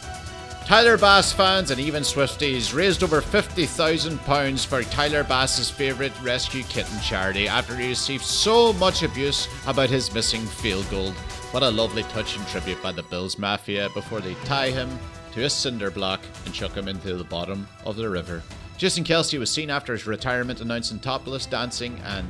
Tyler 0.71 0.97
Bass 0.97 1.33
fans 1.33 1.69
and 1.69 1.81
even 1.81 2.01
Swifties 2.01 2.73
raised 2.73 3.03
over 3.03 3.19
£50,000 3.19 4.65
for 4.65 4.83
Tyler 4.83 5.25
Bass's 5.25 5.69
favourite 5.69 6.13
rescue 6.23 6.63
kitten 6.63 6.97
charity 7.01 7.45
after 7.45 7.75
he 7.75 7.89
received 7.89 8.23
so 8.23 8.71
much 8.71 9.03
abuse 9.03 9.49
about 9.67 9.89
his 9.89 10.13
missing 10.13 10.39
field 10.45 10.89
goal. 10.89 11.11
What 11.51 11.63
a 11.63 11.69
lovely 11.69 12.03
touch 12.03 12.37
and 12.37 12.47
tribute 12.47 12.81
by 12.81 12.93
the 12.93 13.03
Bills 13.03 13.37
Mafia 13.37 13.89
before 13.93 14.21
they 14.21 14.33
tie 14.45 14.69
him 14.69 14.97
to 15.33 15.43
a 15.43 15.49
cinder 15.49 15.91
block 15.91 16.21
and 16.45 16.53
chuck 16.53 16.71
him 16.71 16.87
into 16.87 17.17
the 17.17 17.25
bottom 17.25 17.67
of 17.83 17.97
the 17.97 18.09
river. 18.09 18.41
Jason 18.77 19.03
Kelce 19.03 19.37
was 19.37 19.51
seen 19.51 19.69
after 19.69 19.91
his 19.91 20.07
retirement 20.07 20.61
announcing 20.61 20.99
topless 20.99 21.45
dancing 21.45 21.99
and 22.05 22.29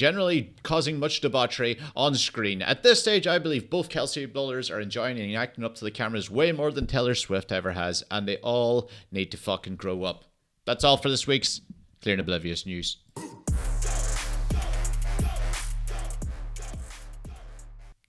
generally 0.00 0.54
causing 0.62 0.98
much 0.98 1.20
debauchery 1.20 1.78
on 1.94 2.14
screen. 2.14 2.62
At 2.62 2.82
this 2.82 3.02
stage, 3.02 3.26
I 3.26 3.38
believe 3.38 3.68
both 3.68 3.90
Kelce 3.90 4.32
bowlers 4.32 4.70
are 4.70 4.80
enjoying 4.80 5.20
and 5.20 5.36
acting 5.36 5.62
up 5.62 5.74
to 5.74 5.84
the 5.84 5.90
cameras 5.90 6.30
way 6.30 6.52
more 6.52 6.72
than 6.72 6.86
Taylor 6.86 7.14
Swift 7.14 7.52
ever 7.52 7.72
has, 7.72 8.02
and 8.10 8.26
they 8.26 8.38
all 8.38 8.90
need 9.12 9.30
to 9.32 9.36
fucking 9.36 9.76
grow 9.76 10.04
up. 10.04 10.24
That's 10.64 10.84
all 10.84 10.96
for 10.96 11.10
this 11.10 11.26
week's 11.26 11.60
Clear 12.00 12.14
and 12.14 12.20
Oblivious 12.22 12.64
news. 12.64 12.96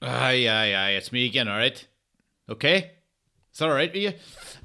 Aye, 0.02 0.48
aye, 0.48 0.74
aye, 0.74 0.92
it's 0.92 1.12
me 1.12 1.26
again, 1.26 1.50
alright? 1.50 1.86
Okay? 2.48 2.92
That 3.62 3.70
all 3.70 3.76
right 3.76 3.94
with 3.94 4.02
you? 4.02 4.14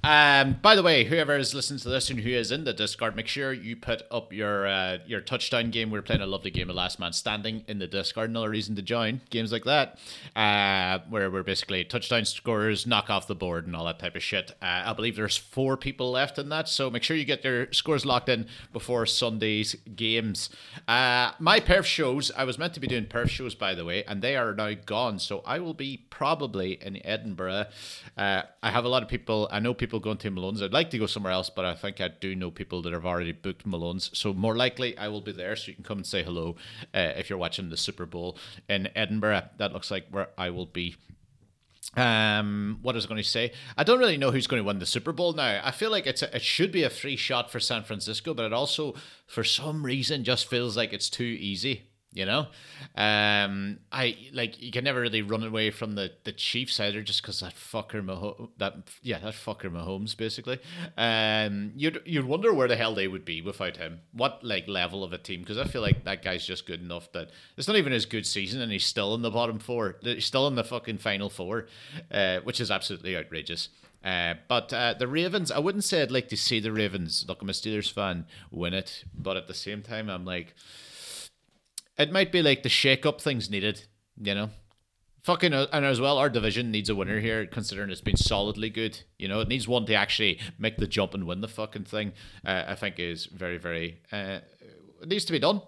Um, 0.03 0.57
by 0.63 0.75
the 0.75 0.83
way, 0.83 1.05
whoever 1.05 1.37
is 1.37 1.55
listening 1.55 1.81
to 1.81 1.89
this 1.91 2.09
and 2.09 2.21
who 2.21 2.31
is 2.31 2.51
in 2.51 2.65
the 2.65 2.73
Discord, 2.73 3.15
make 3.17 3.27
sure 3.27 3.53
you 3.53 3.77
put 3.77 4.03
up 4.11 4.33
your 4.33 4.67
uh, 4.67 4.99
your 5.07 5.21
touchdown 5.21 5.71
game. 5.71 5.91
We're 5.91 6.01
playing 6.01 6.23
a 6.23 6.27
lovely 6.27 6.51
game 6.51 6.71
of 6.71 6.77
Last 6.77 6.99
Man 6.99 7.13
Standing 7.13 7.65
in 7.69 7.79
the 7.79 7.87
Discord. 7.87 8.31
Another 8.31 8.49
reason 8.49 8.75
to 8.77 8.83
join 8.83 9.21
games 9.31 9.53
like 9.53 9.65
that, 9.65 9.99
uh, 10.35 11.01
where 11.11 11.31
we're 11.31 11.43
basically 11.43 11.85
touchdown 11.85 12.25
scorers, 12.25 12.87
knock 12.87 13.11
off 13.11 13.27
the 13.27 13.35
board, 13.35 13.67
and 13.67 13.77
all 13.77 13.85
that 13.85 13.99
type 13.99 14.17
of 14.17 14.23
shit. 14.23 14.53
Uh, 14.63 14.85
I 14.87 14.93
believe 14.95 15.17
there's 15.17 15.37
four 15.37 15.77
people 15.77 16.13
left 16.13 16.39
in 16.39 16.49
that, 16.51 16.69
so 16.69 16.89
make 16.89 17.03
sure 17.03 17.17
you 17.17 17.25
get 17.25 17.45
your 17.45 17.71
scores 17.73 18.07
locked 18.07 18.31
in 18.31 18.47
before 18.73 19.05
Sunday's 19.05 19.75
games. 19.95 20.49
Uh, 20.89 21.33
my 21.39 21.61
perf 21.61 21.85
shows, 21.85 22.31
I 22.37 22.45
was 22.45 22.59
meant 22.59 22.73
to 22.75 22.81
be 22.81 22.87
doing 22.87 23.05
perf 23.05 23.29
shows 23.29 23.55
by 23.55 23.75
the 23.75 23.85
way, 23.85 24.05
and 24.05 24.23
they 24.23 24.37
are 24.37 24.55
now 24.55 24.73
gone. 24.73 25.19
So 25.19 25.43
I 25.45 25.59
will 25.59 25.75
be 25.75 26.07
probably 26.11 26.79
in 26.81 27.05
Edinburgh. 27.05 27.67
Uh, 28.17 28.43
I 28.63 28.71
have 28.71 28.86
a 28.87 28.89
lot 28.89 29.03
of 29.03 29.09
people. 29.09 29.49
I 29.51 29.61
know 29.61 29.75
people 29.75 30.01
going 30.01 30.19
to 30.19 30.31
Malone's. 30.31 30.63
I'd 30.63 30.73
like 30.73 30.91
to 30.91 30.99
go 30.99 31.07
somewhere 31.07 31.33
else, 31.33 31.51
but 31.51 31.65
I 31.65 31.75
think 31.75 32.01
I 32.01 32.09
do 32.09 32.35
know 32.35 32.51
people 32.51 32.83
that 32.83 32.93
have 32.93 33.05
already 33.05 33.33
booked 33.33 33.67
Malone's. 33.67 34.11
So 34.15 34.33
more 34.33 34.57
likely, 34.57 34.97
I 34.97 35.09
will 35.09 35.21
be 35.21 35.33
there. 35.33 35.57
So 35.57 35.69
you 35.69 35.75
can 35.75 35.85
come 35.85 35.99
and 35.99 36.07
say 36.07 36.23
hello 36.23 36.57
uh, 36.95 37.13
if 37.17 37.29
you're 37.29 37.39
watching 37.39 37.69
the 37.69 37.77
Super 37.77 38.07
Bowl 38.07 38.39
in 38.69 38.89
Edinburgh. 38.95 39.49
That 39.59 39.73
looks 39.73 39.91
like 39.91 40.07
where 40.11 40.29
I 40.39 40.51
will 40.51 40.67
be. 40.67 40.97
Um, 41.97 42.79
what 42.83 42.95
was 42.95 43.07
going 43.07 43.23
to 43.23 43.29
say? 43.29 43.53
I 43.77 43.85
don't 43.85 43.99
really 43.99 44.17
know 44.19 44.31
who's 44.31 44.47
going 44.47 44.63
to 44.63 44.67
win 44.67 44.79
the 44.79 44.87
Super 44.87 45.13
Bowl 45.13 45.33
now. 45.33 45.61
I 45.63 45.71
feel 45.71 45.91
like 45.91 46.07
it's 46.07 46.23
a, 46.23 46.35
it 46.35 46.43
should 46.43 46.73
be 46.73 46.83
a 46.83 46.91
free 46.91 47.17
shot 47.17 47.51
for 47.51 47.61
San 47.61 47.85
Francisco, 47.85 48.35
but 48.35 48.45
it 48.45 48.53
also, 48.53 48.95
for 49.27 49.45
some 49.45 49.85
reason, 49.85 50.25
just 50.25 50.49
feels 50.49 50.77
like 50.77 50.93
it's 50.93 51.09
too 51.09 51.25
easy 51.25 51.85
you 52.17 52.25
know? 52.25 52.47
Um 52.97 53.79
i 53.93 54.17
like 54.33 54.61
you 54.61 54.73
can 54.73 54.85
never 54.85 55.01
really 55.01 55.23
run 55.23 55.43
away 55.43 55.71
from 55.71 55.95
the 55.95 56.13
the 56.25 56.33
chiefs 56.33 56.81
either 56.81 57.03
just 57.03 57.23
because 57.23 57.41
that 57.41 57.55
fucker 57.55 58.05
Mahomes, 58.05 58.49
that 58.59 58.75
yeah 59.03 59.19
that 59.21 59.35
fucker 59.35 59.71
Mahomes 59.71 60.17
basically. 60.17 60.59
Um 60.97 61.73
you'd 61.77 62.03
you'd 62.05 62.25
wonder 62.25 62.53
where 62.53 62.69
the 62.69 62.77
hell 62.77 62.95
they 62.95 63.09
would 63.09 63.25
be 63.25 63.43
without 63.43 63.77
him. 63.77 64.01
What 64.13 64.43
like 64.43 64.67
level 64.67 65.05
of 65.05 65.13
a 65.13 65.19
team? 65.19 65.41
Because 65.41 65.59
i 65.59 65.65
feel 65.65 65.83
like 65.83 66.05
that 66.05 66.23
guy's 66.23 66.47
just 66.47 66.67
good 66.67 66.81
enough 66.81 67.13
that 67.13 67.31
it's 67.57 67.69
not 67.69 67.77
even 67.77 67.93
his 67.93 68.07
good 68.07 68.27
season 68.27 68.61
and 68.61 68.73
he's 68.73 68.85
still 68.85 69.15
in 69.15 69.23
the 69.23 69.31
bottom 69.31 69.59
four 69.59 69.97
he's 70.03 70.25
still 70.25 70.47
in 70.49 70.55
the 70.55 70.65
fucking 70.65 70.99
final 70.99 71.29
four 71.29 71.67
uh, 72.11 72.41
which 72.41 72.61
is 72.61 72.71
absolutely 72.71 73.17
outrageous. 73.17 73.69
Uh, 74.05 74.35
but 74.49 74.73
uh, 74.73 74.95
the 74.97 75.09
Ravens, 75.09 75.51
I 75.51 75.59
wouldn't 75.59 75.85
say 75.85 76.03
I'd 76.03 76.11
like 76.13 76.29
to 76.29 76.37
see 76.37 76.61
the 76.61 76.73
Ravens. 76.73 77.25
Look, 77.29 77.43
I'm 77.43 77.49
a 77.49 77.53
Steelers 77.53 77.93
fan, 77.93 78.27
win 78.51 78.73
it, 78.73 79.05
but 79.17 79.37
at 79.37 79.49
the 79.49 79.55
same 79.55 79.83
time, 79.83 80.09
I'm 80.09 80.25
like, 80.25 80.55
it 81.99 82.13
might 82.13 82.33
be 82.33 82.43
like 82.43 82.63
the 82.63 82.69
shake 82.69 83.07
up 83.07 83.21
things 83.21 83.51
needed, 83.51 83.87
you 84.21 84.35
know. 84.35 84.51
Fucking 85.25 85.53
uh, 85.53 85.67
and 85.73 85.85
as 85.85 86.01
well, 86.01 86.19
our 86.19 86.31
division 86.31 86.71
needs 86.71 86.89
a 86.89 86.95
winner 86.95 87.19
here, 87.19 87.47
considering 87.47 87.91
it's 87.91 88.01
been 88.01 88.17
solidly 88.17 88.71
good. 88.71 89.01
You 89.19 89.27
know, 89.27 89.41
it 89.41 89.49
needs 89.49 89.67
one 89.67 89.85
to 89.87 89.95
actually 89.95 90.39
make 90.57 90.77
the 90.77 90.87
jump 90.87 91.15
and 91.15 91.27
win 91.27 91.41
the 91.41 91.49
fucking 91.49 91.85
thing. 91.85 92.13
Uh, 92.45 92.65
I 92.69 92.75
think 92.77 93.01
is 93.01 93.27
very, 93.27 93.59
very. 93.59 94.01
Uh, 94.13 94.39
it 95.03 95.09
needs 95.09 95.25
to 95.25 95.33
be 95.33 95.41
done. 95.41 95.63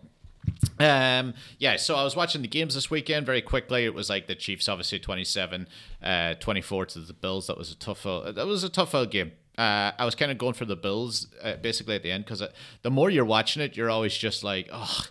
Um, 0.79 1.35
yeah, 1.59 1.77
so 1.77 1.97
I 1.97 2.05
was 2.05 2.15
watching 2.15 2.43
the 2.43 2.49
games 2.49 2.75
this 2.75 2.91
weekend 2.91 3.27
very 3.27 3.43
quickly. 3.43 3.85
It 3.85 3.95
was 3.95 4.09
like 4.09 4.27
the 4.27 4.35
Chiefs, 4.35 4.69
obviously 4.69 4.99
27, 4.99 5.67
uh, 6.03 6.35
24 6.35 6.87
to 6.87 7.01
the 7.01 7.13
Bills. 7.13 7.49
That 7.49 7.59
was 7.59 7.73
a 7.73 7.77
tough, 7.77 8.07
uh, 8.07 8.33
that 8.33 8.47
was 8.47 8.65
a 8.65 8.69
tough 8.69 8.95
uh, 8.95 9.05
game. 9.05 9.33
Uh, 9.57 9.91
I 9.99 10.05
was 10.05 10.15
kind 10.15 10.31
of 10.31 10.39
going 10.39 10.55
for 10.55 10.65
the 10.65 10.77
Bills 10.77 11.27
uh, 11.43 11.57
basically 11.57 11.97
at 11.97 12.03
the 12.03 12.13
end 12.13 12.25
because 12.25 12.43
the 12.83 12.91
more 12.91 13.11
you're 13.11 13.25
watching 13.25 13.61
it, 13.61 13.77
you're 13.77 13.91
always 13.91 14.17
just 14.17 14.45
like, 14.45 14.69
oh, 14.73 15.07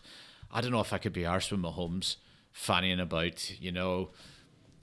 I 0.52 0.62
don't 0.62 0.72
know 0.72 0.80
if 0.80 0.94
I 0.94 0.98
could 0.98 1.14
be 1.14 1.24
arsed 1.24 1.52
with 1.52 1.62
Mahomes 1.62 2.18
fannying 2.56 3.02
about, 3.02 3.60
you 3.60 3.72
know. 3.72 4.10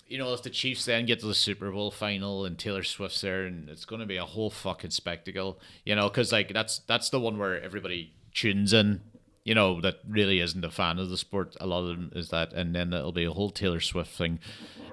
You 0.06 0.18
know, 0.18 0.34
if 0.34 0.42
the 0.42 0.50
Chiefs 0.50 0.84
then 0.84 1.06
get 1.06 1.20
to 1.20 1.26
the 1.26 1.34
Super 1.34 1.70
Bowl 1.70 1.90
final 1.90 2.44
and 2.44 2.58
Taylor 2.58 2.82
Swift's 2.82 3.22
there, 3.22 3.46
and 3.46 3.68
it's 3.70 3.86
going 3.86 4.00
to 4.00 4.06
be 4.06 4.18
a 4.18 4.24
whole 4.24 4.50
fucking 4.50 4.90
spectacle, 4.90 5.58
you 5.84 5.94
know, 5.96 6.08
because 6.08 6.30
like 6.30 6.52
that's 6.52 6.80
that's 6.80 7.08
the 7.08 7.18
one 7.18 7.38
where 7.38 7.60
everybody 7.60 8.12
tunes 8.34 8.74
in, 8.74 9.00
you 9.44 9.54
know, 9.54 9.80
that 9.80 10.00
really 10.06 10.40
isn't 10.40 10.64
a 10.64 10.70
fan 10.70 10.98
of 10.98 11.08
the 11.08 11.16
sport. 11.16 11.56
A 11.60 11.66
lot 11.66 11.80
of 11.80 11.88
them 11.88 12.12
is 12.14 12.28
that, 12.28 12.52
and 12.52 12.74
then 12.74 12.92
it'll 12.92 13.12
be 13.12 13.24
a 13.24 13.32
whole 13.32 13.50
Taylor 13.50 13.80
Swift 13.80 14.10
thing. 14.10 14.40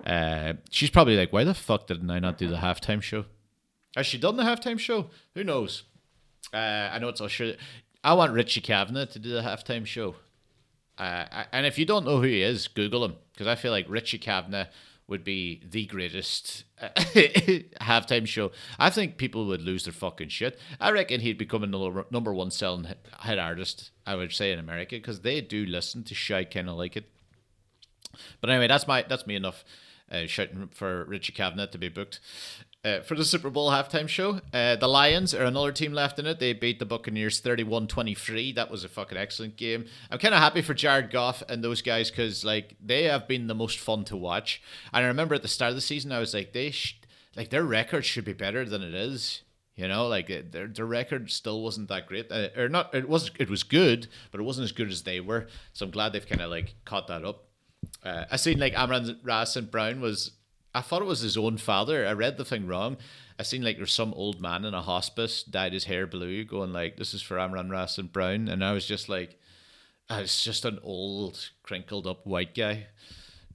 Uh, 0.05 0.53
she's 0.69 0.89
probably 0.89 1.17
like, 1.17 1.33
why 1.33 1.43
the 1.43 1.53
fuck 1.53 1.87
didn't 1.87 2.09
I 2.09 2.19
not 2.19 2.37
do 2.37 2.47
the 2.47 2.57
halftime 2.57 3.01
show? 3.01 3.25
Has 3.95 4.07
she 4.07 4.17
done 4.17 4.37
the 4.37 4.43
halftime 4.43 4.79
show? 4.79 5.09
Who 5.35 5.43
knows? 5.43 5.83
Uh, 6.53 6.89
I 6.91 6.99
know 6.99 7.09
it's 7.09 7.21
all 7.21 7.27
sure. 7.27 7.53
I 8.03 8.13
want 8.13 8.33
Richie 8.33 8.61
Kavanagh 8.61 9.07
to 9.07 9.19
do 9.19 9.31
the 9.31 9.41
halftime 9.41 9.85
show. 9.85 10.15
Uh, 10.97 11.45
and 11.51 11.65
if 11.65 11.79
you 11.79 11.85
don't 11.85 12.05
know 12.05 12.17
who 12.17 12.23
he 12.23 12.41
is, 12.41 12.67
Google 12.67 13.05
him 13.05 13.15
because 13.33 13.47
I 13.47 13.55
feel 13.55 13.71
like 13.71 13.85
Richie 13.89 14.19
Kavanagh 14.19 14.67
would 15.07 15.23
be 15.23 15.61
the 15.69 15.85
greatest 15.87 16.63
uh, 16.81 16.89
halftime 17.81 18.25
show. 18.25 18.51
I 18.79 18.89
think 18.89 19.17
people 19.17 19.45
would 19.47 19.61
lose 19.61 19.83
their 19.83 19.93
fucking 19.93 20.29
shit. 20.29 20.57
I 20.79 20.91
reckon 20.91 21.19
he'd 21.19 21.37
become 21.37 21.63
a 21.63 22.05
number 22.11 22.33
one 22.33 22.51
selling 22.51 22.85
hit 22.85 23.39
artist. 23.39 23.91
I 24.05 24.15
would 24.15 24.31
say 24.31 24.51
in 24.51 24.59
America 24.59 24.95
because 24.95 25.21
they 25.21 25.41
do 25.41 25.65
listen 25.65 26.03
to 26.05 26.15
shit 26.15 26.51
kind 26.51 26.69
of 26.69 26.77
like 26.77 26.95
it. 26.95 27.09
But 28.39 28.49
anyway, 28.49 28.67
that's 28.67 28.87
my 28.87 29.03
that's 29.07 29.27
me 29.27 29.35
enough 29.35 29.63
uh, 30.11 30.27
shouting 30.27 30.69
for 30.73 31.05
Richie 31.05 31.33
Kavanagh 31.33 31.67
to 31.67 31.77
be 31.77 31.89
booked. 31.89 32.19
Uh, 32.83 33.01
for 33.01 33.13
the 33.13 33.23
Super 33.23 33.51
Bowl 33.51 33.69
halftime 33.69 34.07
show, 34.07 34.41
uh, 34.53 34.75
the 34.75 34.87
Lions 34.87 35.35
are 35.35 35.43
another 35.43 35.71
team 35.71 35.93
left 35.93 36.17
in 36.17 36.25
it. 36.25 36.39
They 36.39 36.53
beat 36.53 36.79
the 36.79 36.85
Buccaneers 36.85 37.39
31 37.39 37.87
23. 37.87 38.53
That 38.53 38.71
was 38.71 38.83
a 38.83 38.89
fucking 38.89 39.19
excellent 39.19 39.55
game. 39.55 39.85
I'm 40.09 40.17
kind 40.17 40.33
of 40.33 40.39
happy 40.39 40.63
for 40.63 40.73
Jared 40.73 41.11
Goff 41.11 41.43
and 41.47 41.63
those 41.63 41.83
guys 41.83 42.09
because, 42.09 42.43
like, 42.43 42.75
they 42.83 43.03
have 43.03 43.27
been 43.27 43.45
the 43.45 43.53
most 43.53 43.77
fun 43.77 44.03
to 44.05 44.17
watch. 44.17 44.63
And 44.91 45.05
I 45.05 45.07
remember 45.07 45.35
at 45.35 45.43
the 45.43 45.47
start 45.47 45.69
of 45.69 45.75
the 45.75 45.81
season, 45.81 46.11
I 46.11 46.19
was 46.19 46.33
like, 46.33 46.53
they, 46.53 46.71
sh- 46.71 46.99
like, 47.35 47.51
their 47.51 47.63
record 47.63 48.03
should 48.03 48.25
be 48.25 48.33
better 48.33 48.65
than 48.65 48.81
it 48.81 48.95
is. 48.95 49.43
You 49.75 49.87
know, 49.87 50.07
like 50.07 50.27
their 50.51 50.67
their 50.67 50.85
record 50.85 51.31
still 51.31 51.61
wasn't 51.61 51.87
that 51.87 52.05
great, 52.05 52.29
uh, 52.31 52.49
or 52.57 52.67
not. 52.67 52.93
It 52.93 53.07
was 53.07 53.31
it 53.39 53.49
was 53.49 53.63
good, 53.63 54.09
but 54.29 54.41
it 54.41 54.43
wasn't 54.43 54.65
as 54.65 54.73
good 54.73 54.91
as 54.91 55.03
they 55.03 55.21
were. 55.21 55.47
So 55.71 55.85
I'm 55.85 55.91
glad 55.91 56.11
they've 56.11 56.27
kind 56.27 56.41
of 56.41 56.51
like 56.51 56.75
caught 56.83 57.07
that 57.07 57.23
up. 57.23 57.45
Uh, 58.03 58.25
I 58.31 58.35
seen 58.35 58.59
like 58.59 58.75
Amon-Ra 58.75 59.43
St. 59.43 59.69
Brown 59.69 60.01
was 60.01 60.31
I 60.73 60.81
thought 60.81 61.01
it 61.01 61.05
was 61.05 61.19
his 61.19 61.37
own 61.37 61.57
father. 61.57 62.07
I 62.07 62.13
read 62.13 62.37
the 62.37 62.45
thing 62.45 62.65
wrong. 62.65 62.97
I 63.37 63.43
seen 63.43 63.61
like 63.63 63.77
there's 63.77 63.91
some 63.91 64.13
old 64.13 64.39
man 64.41 64.65
in 64.65 64.73
a 64.73 64.81
hospice 64.81 65.43
dyed 65.43 65.73
his 65.73 65.85
hair 65.85 66.07
blue, 66.07 66.45
going 66.45 66.71
like, 66.71 66.97
"This 66.97 67.13
is 67.13 67.21
for 67.21 67.39
Amon-Ra 67.39 67.87
St. 67.87 68.11
Brown," 68.11 68.47
and 68.47 68.63
I 68.63 68.71
was 68.73 68.85
just 68.85 69.09
like, 69.09 69.39
"It's 70.09 70.43
just 70.43 70.65
an 70.65 70.79
old, 70.83 71.49
crinkled 71.63 72.07
up 72.07 72.25
white 72.25 72.55
guy." 72.55 72.87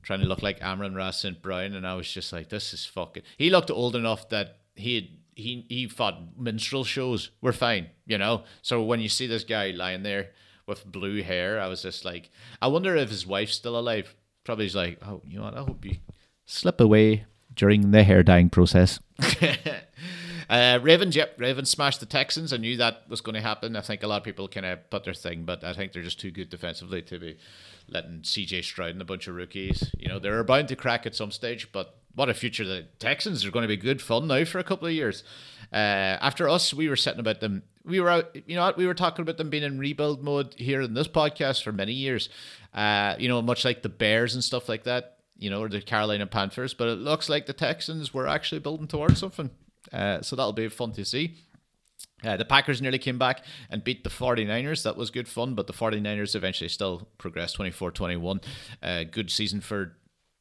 Trying 0.02 0.20
to 0.20 0.26
look 0.26 0.42
like 0.42 0.62
Amon-Ra 0.62 1.10
St. 1.10 1.42
Brown, 1.42 1.74
and 1.74 1.86
I 1.86 1.94
was 1.94 2.12
just 2.12 2.32
like, 2.32 2.48
"This 2.48 2.72
is 2.74 2.84
fucking." 2.84 3.22
He 3.38 3.50
looked 3.50 3.70
old 3.70 3.96
enough 3.96 4.28
that 4.28 4.58
he 4.74 4.94
had 4.96 5.08
he 5.36 5.66
he 5.68 5.86
fought 5.86 6.38
minstrel 6.38 6.84
shows. 6.84 7.30
We're 7.40 7.52
fine, 7.52 7.88
you 8.06 8.18
know. 8.18 8.44
So 8.62 8.82
when 8.82 9.00
you 9.00 9.08
see 9.08 9.26
this 9.26 9.44
guy 9.44 9.70
lying 9.70 10.02
there 10.02 10.30
with 10.66 10.84
blue 10.84 11.22
hair, 11.22 11.60
I 11.60 11.68
was 11.68 11.82
just 11.82 12.04
like, 12.04 12.30
I 12.60 12.66
wonder 12.68 12.96
if 12.96 13.10
his 13.10 13.26
wife's 13.26 13.54
still 13.54 13.78
alive. 13.78 14.14
Probably 14.46 14.64
he's 14.64 14.76
like, 14.76 14.98
oh, 15.04 15.20
you 15.26 15.38
know 15.38 15.44
what? 15.44 15.56
I 15.56 15.64
hope 15.64 15.84
you 15.84 15.96
slip 16.44 16.80
away 16.80 17.24
during 17.52 17.90
the 17.90 18.04
hair 18.04 18.22
dyeing 18.22 18.48
process. 18.48 19.00
uh, 20.48 20.78
Ravens, 20.80 21.16
yep, 21.16 21.34
Ravens 21.36 21.68
smashed 21.68 21.98
the 21.98 22.06
Texans. 22.06 22.52
I 22.52 22.58
knew 22.58 22.76
that 22.76 23.08
was 23.08 23.20
going 23.20 23.34
to 23.34 23.40
happen. 23.40 23.74
I 23.74 23.80
think 23.80 24.04
a 24.04 24.06
lot 24.06 24.18
of 24.18 24.22
people 24.22 24.46
kind 24.46 24.64
of 24.64 24.88
put 24.88 25.02
their 25.02 25.14
thing, 25.14 25.42
but 25.42 25.64
I 25.64 25.72
think 25.72 25.92
they're 25.92 26.02
just 26.04 26.20
too 26.20 26.30
good 26.30 26.48
defensively 26.48 27.02
to 27.02 27.18
be 27.18 27.38
letting 27.88 28.20
CJ 28.20 28.62
Stroud 28.62 28.90
and 28.90 29.02
a 29.02 29.04
bunch 29.04 29.26
of 29.26 29.34
rookies. 29.34 29.90
You 29.98 30.08
know, 30.08 30.20
they're 30.20 30.44
bound 30.44 30.68
to 30.68 30.76
crack 30.76 31.06
at 31.06 31.16
some 31.16 31.32
stage, 31.32 31.72
but 31.72 31.98
what 32.14 32.28
a 32.28 32.34
future 32.34 32.64
the 32.64 32.86
Texans 33.00 33.44
are 33.44 33.50
going 33.50 33.64
to 33.64 33.68
be 33.68 33.76
good 33.76 34.00
fun 34.00 34.28
now 34.28 34.44
for 34.44 34.60
a 34.60 34.64
couple 34.64 34.86
of 34.86 34.94
years. 34.94 35.24
Uh, 35.76 36.16
after 36.22 36.48
us, 36.48 36.72
we 36.72 36.88
were 36.88 36.96
sitting 36.96 37.20
about 37.20 37.40
them. 37.40 37.62
We 37.84 38.00
were 38.00 38.08
out, 38.08 38.34
you 38.48 38.56
know? 38.56 38.72
We 38.78 38.86
were 38.86 38.94
talking 38.94 39.22
about 39.22 39.36
them 39.36 39.50
being 39.50 39.62
in 39.62 39.78
rebuild 39.78 40.24
mode 40.24 40.54
here 40.56 40.80
in 40.80 40.94
this 40.94 41.06
podcast 41.06 41.62
for 41.62 41.70
many 41.70 41.92
years. 41.92 42.30
Uh, 42.72 43.14
you 43.18 43.28
know, 43.28 43.42
much 43.42 43.62
like 43.62 43.82
the 43.82 43.90
Bears 43.90 44.32
and 44.32 44.42
stuff 44.42 44.70
like 44.70 44.84
that, 44.84 45.18
you 45.36 45.50
know, 45.50 45.60
or 45.60 45.68
the 45.68 45.82
Carolina 45.82 46.26
Panthers. 46.26 46.72
But 46.72 46.88
it 46.88 46.98
looks 46.98 47.28
like 47.28 47.44
the 47.44 47.52
Texans 47.52 48.14
were 48.14 48.26
actually 48.26 48.60
building 48.60 48.88
towards 48.88 49.20
something. 49.20 49.50
Uh, 49.92 50.22
so 50.22 50.34
that'll 50.34 50.54
be 50.54 50.68
fun 50.68 50.92
to 50.92 51.04
see. 51.04 51.36
Uh, 52.24 52.38
the 52.38 52.46
Packers 52.46 52.80
nearly 52.80 52.98
came 52.98 53.18
back 53.18 53.44
and 53.68 53.84
beat 53.84 54.02
the 54.02 54.08
49ers. 54.08 54.82
That 54.82 54.96
was 54.96 55.10
good 55.10 55.28
fun, 55.28 55.54
but 55.54 55.66
the 55.66 55.74
49ers 55.74 56.34
eventually 56.34 56.68
still 56.68 57.06
progressed 57.18 57.56
24 57.56 57.90
21. 57.90 58.40
Uh, 58.82 59.04
good 59.04 59.30
season 59.30 59.60
for 59.60 59.94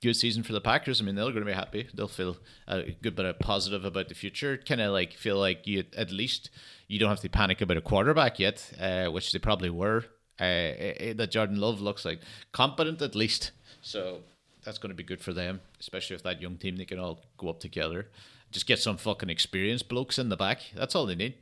good 0.05 0.15
season 0.15 0.43
for 0.43 0.53
the 0.53 0.61
Packers. 0.61 1.01
I 1.01 1.03
mean, 1.03 1.15
they're 1.15 1.25
going 1.25 1.45
to 1.45 1.45
be 1.45 1.51
happy. 1.51 1.87
They'll 1.93 2.07
feel 2.07 2.37
a 2.67 2.95
good 3.01 3.15
bit 3.15 3.25
of 3.25 3.39
positive 3.39 3.85
about 3.85 4.07
the 4.07 4.15
future. 4.15 4.57
Kind 4.57 4.81
of 4.81 4.91
like 4.93 5.13
feel 5.13 5.37
like 5.37 5.65
you 5.65 5.83
at 5.97 6.11
least 6.11 6.51
you 6.87 6.99
don't 6.99 7.09
have 7.09 7.21
to 7.21 7.29
panic 7.29 7.61
about 7.61 7.77
a 7.77 7.81
quarterback 7.81 8.39
yet, 8.39 8.71
uh, 8.79 9.07
which 9.07 9.31
they 9.31 9.39
probably 9.39 9.71
were. 9.71 10.05
Uh, 10.39 10.43
uh, 10.43 11.13
that 11.15 11.31
Jordan 11.31 11.59
Love 11.59 11.81
looks 11.81 12.05
like 12.05 12.19
competent 12.51 13.01
at 13.01 13.15
least. 13.15 13.51
So 13.81 14.19
that's 14.63 14.77
going 14.77 14.91
to 14.91 14.95
be 14.95 15.03
good 15.03 15.21
for 15.21 15.33
them, 15.33 15.61
especially 15.79 16.15
with 16.15 16.23
that 16.23 16.41
young 16.41 16.57
team. 16.57 16.75
They 16.77 16.85
can 16.85 16.99
all 16.99 17.21
go 17.37 17.49
up 17.49 17.59
together. 17.59 18.09
Just 18.51 18.67
get 18.67 18.79
some 18.79 18.97
fucking 18.97 19.29
experienced 19.29 19.89
blokes 19.89 20.19
in 20.19 20.29
the 20.29 20.37
back. 20.37 20.61
That's 20.75 20.93
all 20.93 21.05
they 21.05 21.15
need 21.15 21.35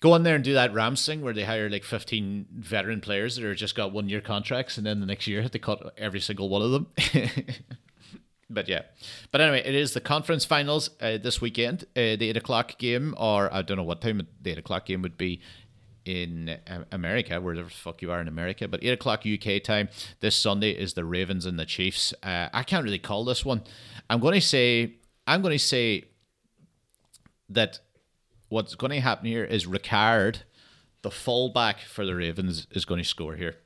go 0.00 0.14
in 0.14 0.22
there 0.22 0.34
and 0.34 0.44
do 0.44 0.54
that 0.54 0.72
Rams 0.72 1.04
thing 1.04 1.22
where 1.22 1.34
they 1.34 1.44
hire 1.44 1.68
like 1.68 1.84
15 1.84 2.46
veteran 2.52 3.00
players 3.00 3.36
that 3.36 3.44
are 3.44 3.54
just 3.54 3.74
got 3.74 3.92
one 3.92 4.08
year 4.08 4.20
contracts 4.20 4.78
and 4.78 4.86
then 4.86 5.00
the 5.00 5.06
next 5.06 5.26
year 5.26 5.48
they 5.52 5.58
cut 5.58 5.94
every 5.96 6.20
single 6.20 6.48
one 6.48 6.62
of 6.62 6.70
them. 6.70 6.86
but 8.50 8.68
yeah. 8.68 8.82
But 9.30 9.40
anyway, 9.40 9.62
it 9.64 9.74
is 9.74 9.94
the 9.94 10.00
conference 10.00 10.44
finals 10.44 10.90
uh, 11.00 11.18
this 11.18 11.40
weekend. 11.40 11.84
Uh, 11.96 12.16
the 12.16 12.30
8 12.30 12.36
o'clock 12.36 12.78
game, 12.78 13.14
or 13.18 13.52
I 13.52 13.62
don't 13.62 13.76
know 13.76 13.82
what 13.82 14.00
time 14.00 14.26
the 14.40 14.50
8 14.50 14.58
o'clock 14.58 14.86
game 14.86 15.02
would 15.02 15.18
be 15.18 15.40
in 16.04 16.56
uh, 16.66 16.84
America, 16.90 17.38
wherever 17.40 17.64
the 17.64 17.70
fuck 17.70 18.00
you 18.00 18.10
are 18.10 18.20
in 18.20 18.28
America. 18.28 18.66
But 18.66 18.82
8 18.82 18.90
o'clock 18.90 19.24
UK 19.26 19.62
time 19.62 19.88
this 20.20 20.36
Sunday 20.36 20.70
is 20.70 20.94
the 20.94 21.04
Ravens 21.04 21.44
and 21.44 21.58
the 21.58 21.66
Chiefs. 21.66 22.14
Uh, 22.22 22.48
I 22.52 22.62
can't 22.62 22.84
really 22.84 22.98
call 22.98 23.24
this 23.24 23.44
one. 23.44 23.62
I'm 24.08 24.20
going 24.20 24.34
to 24.34 24.40
say, 24.40 24.94
I'm 25.26 25.42
going 25.42 25.52
to 25.52 25.62
say 25.62 26.04
that 27.50 27.80
what's 28.48 28.74
going 28.74 28.92
to 28.92 29.00
happen 29.00 29.26
here 29.26 29.44
is 29.44 29.66
Ricard, 29.66 30.38
the 31.02 31.10
fullback 31.10 31.80
for 31.80 32.04
the 32.04 32.14
Ravens, 32.14 32.66
is 32.70 32.84
going 32.84 33.02
to 33.02 33.08
score 33.08 33.36
here. 33.36 33.56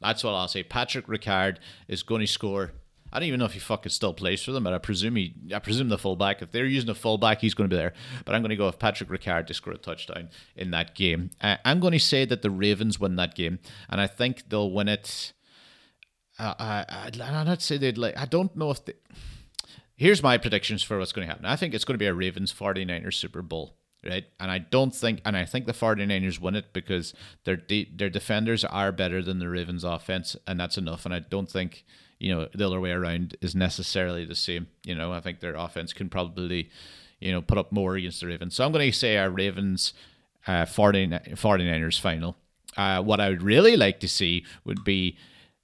That's 0.00 0.22
what 0.22 0.32
I'll 0.32 0.48
say. 0.48 0.62
Patrick 0.62 1.06
Ricard 1.06 1.56
is 1.88 2.02
going 2.02 2.20
to 2.20 2.26
score. 2.26 2.72
I 3.12 3.18
don't 3.18 3.28
even 3.28 3.38
know 3.38 3.46
if 3.46 3.52
he 3.52 3.60
fucking 3.60 3.90
still 3.90 4.12
plays 4.12 4.42
for 4.42 4.52
them, 4.52 4.64
but 4.64 4.74
I 4.74 4.78
presume 4.78 5.16
he, 5.16 5.34
I 5.54 5.58
presume 5.58 5.88
the 5.88 5.96
fullback. 5.96 6.42
If 6.42 6.50
they're 6.50 6.66
using 6.66 6.90
a 6.90 6.94
fullback, 6.94 7.40
he's 7.40 7.54
going 7.54 7.70
to 7.70 7.74
be 7.74 7.78
there. 7.78 7.94
But 8.24 8.34
I'm 8.34 8.42
going 8.42 8.50
to 8.50 8.56
go 8.56 8.66
with 8.66 8.78
Patrick 8.78 9.08
Ricard 9.08 9.46
to 9.46 9.54
score 9.54 9.72
a 9.72 9.78
touchdown 9.78 10.28
in 10.54 10.70
that 10.72 10.94
game. 10.94 11.30
Uh, 11.40 11.56
I'm 11.64 11.80
going 11.80 11.92
to 11.92 12.00
say 12.00 12.24
that 12.24 12.42
the 12.42 12.50
Ravens 12.50 13.00
win 13.00 13.16
that 13.16 13.34
game, 13.34 13.60
and 13.88 14.00
I 14.00 14.06
think 14.06 14.48
they'll 14.48 14.70
win 14.70 14.88
it. 14.88 15.32
Uh, 16.38 16.54
I, 16.58 16.84
I'd, 16.88 17.20
I'd 17.20 17.62
say 17.62 17.78
they'd 17.78 17.96
like. 17.96 18.18
I 18.18 18.26
don't 18.26 18.54
know 18.56 18.70
if 18.70 18.84
they. 18.84 18.94
Here's 19.94 20.22
my 20.22 20.36
predictions 20.36 20.82
for 20.82 20.98
what's 20.98 21.12
going 21.12 21.26
to 21.26 21.32
happen. 21.32 21.46
I 21.46 21.56
think 21.56 21.72
it's 21.72 21.86
going 21.86 21.94
to 21.94 21.98
be 21.98 22.06
a 22.06 22.12
Ravens 22.12 22.52
49ers 22.52 23.14
Super 23.14 23.40
Bowl 23.40 23.78
right? 24.08 24.24
And 24.40 24.50
I 24.50 24.58
don't 24.58 24.94
think, 24.94 25.20
and 25.24 25.36
I 25.36 25.44
think 25.44 25.66
the 25.66 25.72
49ers 25.72 26.40
win 26.40 26.54
it 26.54 26.72
because 26.72 27.14
their 27.44 27.56
de- 27.56 27.90
their 27.94 28.10
defenders 28.10 28.64
are 28.64 28.92
better 28.92 29.22
than 29.22 29.38
the 29.38 29.48
Ravens' 29.48 29.84
offense, 29.84 30.36
and 30.46 30.58
that's 30.58 30.78
enough. 30.78 31.04
And 31.04 31.14
I 31.14 31.20
don't 31.20 31.50
think, 31.50 31.84
you 32.18 32.34
know, 32.34 32.48
the 32.54 32.66
other 32.66 32.80
way 32.80 32.90
around 32.90 33.36
is 33.40 33.54
necessarily 33.54 34.24
the 34.24 34.34
same. 34.34 34.68
You 34.84 34.94
know, 34.94 35.12
I 35.12 35.20
think 35.20 35.40
their 35.40 35.54
offense 35.54 35.92
can 35.92 36.08
probably, 36.08 36.70
you 37.20 37.32
know, 37.32 37.42
put 37.42 37.58
up 37.58 37.72
more 37.72 37.96
against 37.96 38.20
the 38.20 38.26
Ravens. 38.26 38.54
So 38.54 38.64
I'm 38.64 38.72
going 38.72 38.90
to 38.90 38.96
say 38.96 39.16
our 39.16 39.30
Ravens 39.30 39.92
uh, 40.46 40.64
49ers 40.64 42.00
final. 42.00 42.36
Uh, 42.76 43.02
what 43.02 43.20
I 43.20 43.30
would 43.30 43.42
really 43.42 43.76
like 43.76 44.00
to 44.00 44.08
see 44.08 44.44
would 44.64 44.84
be. 44.84 45.16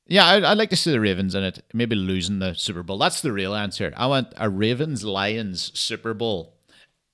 Yeah, 0.07 0.27
I'd, 0.27 0.45
I'd, 0.45 0.59
like 0.59 0.71
to 0.71 0.77
see 0.77 0.91
the 0.91 1.01
Ravens 1.01 1.35
in 1.35 1.45
it, 1.45 1.63
maybe 1.73 1.95
losing 1.95 2.41
the 2.41 2.55
Super 2.55 2.83
Bowl. 2.83 2.99
That's 2.99 3.23
the 3.23 3.33
real 3.33 3.55
answer. 3.55 3.95
I 3.97 4.07
want 4.07 4.33
a 4.37 4.51
Ravens 4.51 5.05
Lions 5.05 5.71
Super 5.79 6.13
Bowl 6.13 6.52